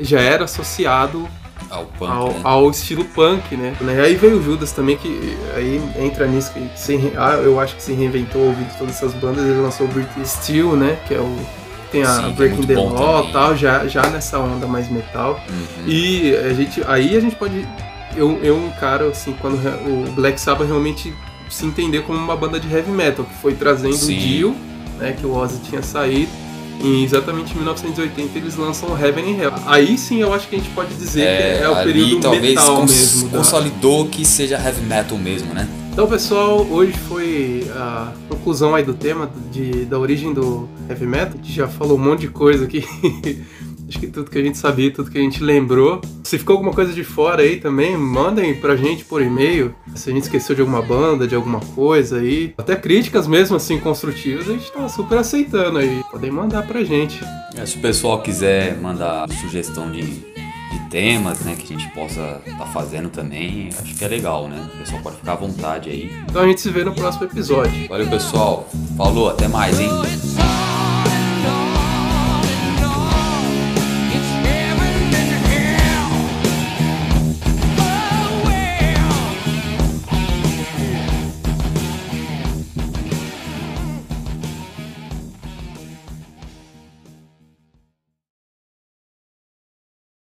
já 0.00 0.20
era 0.20 0.42
associado 0.42 1.28
Ao 1.70 1.84
punk, 1.84 2.10
ao, 2.10 2.28
né? 2.28 2.40
ao 2.44 2.70
estilo 2.70 3.04
punk, 3.04 3.56
né? 3.56 3.76
E 3.80 4.00
aí 4.00 4.14
veio 4.14 4.38
o 4.38 4.42
Judas 4.42 4.72
também, 4.72 4.96
que 4.96 5.36
aí 5.54 5.80
entra 5.98 6.26
nisso, 6.26 6.52
que 6.52 6.70
se, 6.76 7.12
ah, 7.16 7.34
eu 7.34 7.60
acho 7.60 7.76
que 7.76 7.82
se 7.82 7.92
reinventou 7.92 8.42
ouvindo 8.42 8.76
todas 8.78 8.96
essas 8.96 9.12
bandas, 9.14 9.44
ele 9.44 9.60
lançou 9.60 9.86
o 9.86 9.90
Britney 9.90 10.26
Steel, 10.26 10.76
né, 10.76 10.98
que 11.06 11.14
é 11.14 11.18
o... 11.18 11.36
Tem 11.90 12.02
a 12.02 12.14
Sim, 12.14 12.28
é 12.28 12.32
Breaking 12.32 12.56
muito 12.56 12.68
the 12.68 12.74
Law 12.74 13.30
tal, 13.32 13.56
já, 13.56 13.86
já 13.86 14.06
nessa 14.10 14.38
onda 14.38 14.66
mais 14.66 14.90
metal. 14.90 15.40
Uhum. 15.48 15.86
E 15.86 16.36
a 16.36 16.52
gente, 16.52 16.82
aí 16.86 17.16
a 17.16 17.20
gente 17.20 17.34
pode. 17.34 17.66
Eu, 18.14 18.38
eu 18.42 18.58
encaro 18.66 19.08
assim, 19.08 19.34
quando 19.40 19.56
o 19.56 20.12
Black 20.12 20.38
Sabbath 20.38 20.66
realmente 20.66 21.14
se 21.48 21.64
entender 21.64 22.02
como 22.02 22.18
uma 22.18 22.36
banda 22.36 22.60
de 22.60 22.70
heavy 22.70 22.90
metal, 22.90 23.24
que 23.24 23.34
foi 23.40 23.54
trazendo 23.54 23.94
Sim. 23.94 24.16
o 24.16 24.20
Dio, 24.20 24.56
né, 24.98 25.16
que 25.18 25.24
o 25.24 25.34
Ozzy 25.34 25.60
tinha 25.60 25.82
saído. 25.82 26.30
E 26.82 27.02
exatamente 27.04 27.52
em 27.52 27.56
1980 27.56 28.38
eles 28.38 28.56
lançam 28.56 28.90
Heaven 28.98 29.34
and 29.34 29.42
Hell. 29.42 29.52
Aí 29.66 29.98
sim 29.98 30.20
eu 30.20 30.32
acho 30.32 30.48
que 30.48 30.56
a 30.56 30.58
gente 30.58 30.70
pode 30.70 30.94
dizer 30.94 31.22
que 31.58 31.64
é 31.64 31.68
o 31.68 31.76
período 31.82 32.20
talvez 32.20 32.42
metal 32.54 32.76
cons- 32.76 32.90
mesmo. 32.90 33.28
da- 33.30 33.38
consolidou 33.38 34.06
que 34.06 34.24
seja 34.24 34.56
heavy 34.56 34.82
metal 34.86 35.18
mesmo, 35.18 35.52
né? 35.52 35.68
Então, 35.92 36.06
pessoal, 36.06 36.64
hoje 36.70 36.92
foi 36.92 37.66
a 37.74 38.12
conclusão 38.28 38.72
aí 38.76 38.84
do 38.84 38.94
tema 38.94 39.28
de, 39.50 39.84
da 39.84 39.98
origem 39.98 40.32
do 40.32 40.68
heavy 40.88 41.06
metal. 41.06 41.32
A 41.34 41.36
gente 41.44 41.52
já 41.52 41.66
falou 41.66 41.98
um 41.98 42.00
monte 42.00 42.20
de 42.20 42.28
coisa 42.28 42.64
aqui. 42.66 42.84
Acho 43.88 43.98
que 43.98 44.06
tudo 44.06 44.30
que 44.30 44.38
a 44.38 44.42
gente 44.42 44.58
sabia, 44.58 44.92
tudo 44.92 45.10
que 45.10 45.16
a 45.16 45.20
gente 45.20 45.42
lembrou. 45.42 46.02
Se 46.22 46.38
ficou 46.38 46.56
alguma 46.56 46.74
coisa 46.74 46.92
de 46.92 47.02
fora 47.02 47.42
aí 47.42 47.56
também, 47.56 47.96
mandem 47.96 48.54
pra 48.54 48.76
gente 48.76 49.02
por 49.04 49.22
e-mail. 49.22 49.74
Se 49.94 50.10
a 50.10 50.12
gente 50.12 50.24
esqueceu 50.24 50.54
de 50.54 50.60
alguma 50.60 50.82
banda, 50.82 51.26
de 51.26 51.34
alguma 51.34 51.60
coisa 51.60 52.18
aí. 52.18 52.52
Até 52.58 52.76
críticas 52.76 53.26
mesmo 53.26 53.56
assim 53.56 53.78
construtivas, 53.78 54.48
a 54.48 54.52
gente 54.52 54.70
tá 54.70 54.88
super 54.90 55.18
aceitando 55.18 55.78
aí. 55.78 56.02
Podem 56.10 56.30
mandar 56.30 56.66
pra 56.66 56.84
gente. 56.84 57.18
É, 57.56 57.64
se 57.64 57.78
o 57.78 57.80
pessoal 57.80 58.20
quiser 58.20 58.76
mandar 58.78 59.26
sugestão 59.40 59.90
de, 59.90 60.02
de 60.02 60.90
temas, 60.90 61.40
né, 61.40 61.56
que 61.58 61.72
a 61.72 61.78
gente 61.78 61.90
possa 61.94 62.42
estar 62.46 62.66
fazendo 62.66 63.08
também, 63.08 63.70
acho 63.80 63.94
que 63.94 64.04
é 64.04 64.08
legal, 64.08 64.48
né? 64.48 64.68
O 64.74 64.78
pessoal 64.78 65.00
pode 65.00 65.16
ficar 65.16 65.32
à 65.32 65.36
vontade 65.36 65.88
aí. 65.88 66.12
Então 66.28 66.42
a 66.42 66.46
gente 66.46 66.60
se 66.60 66.70
vê 66.70 66.84
no 66.84 66.94
próximo 66.94 67.24
episódio. 67.24 67.88
Valeu, 67.88 68.06
pessoal. 68.08 68.68
Falou, 68.98 69.30
até 69.30 69.48
mais, 69.48 69.80
hein? 69.80 69.88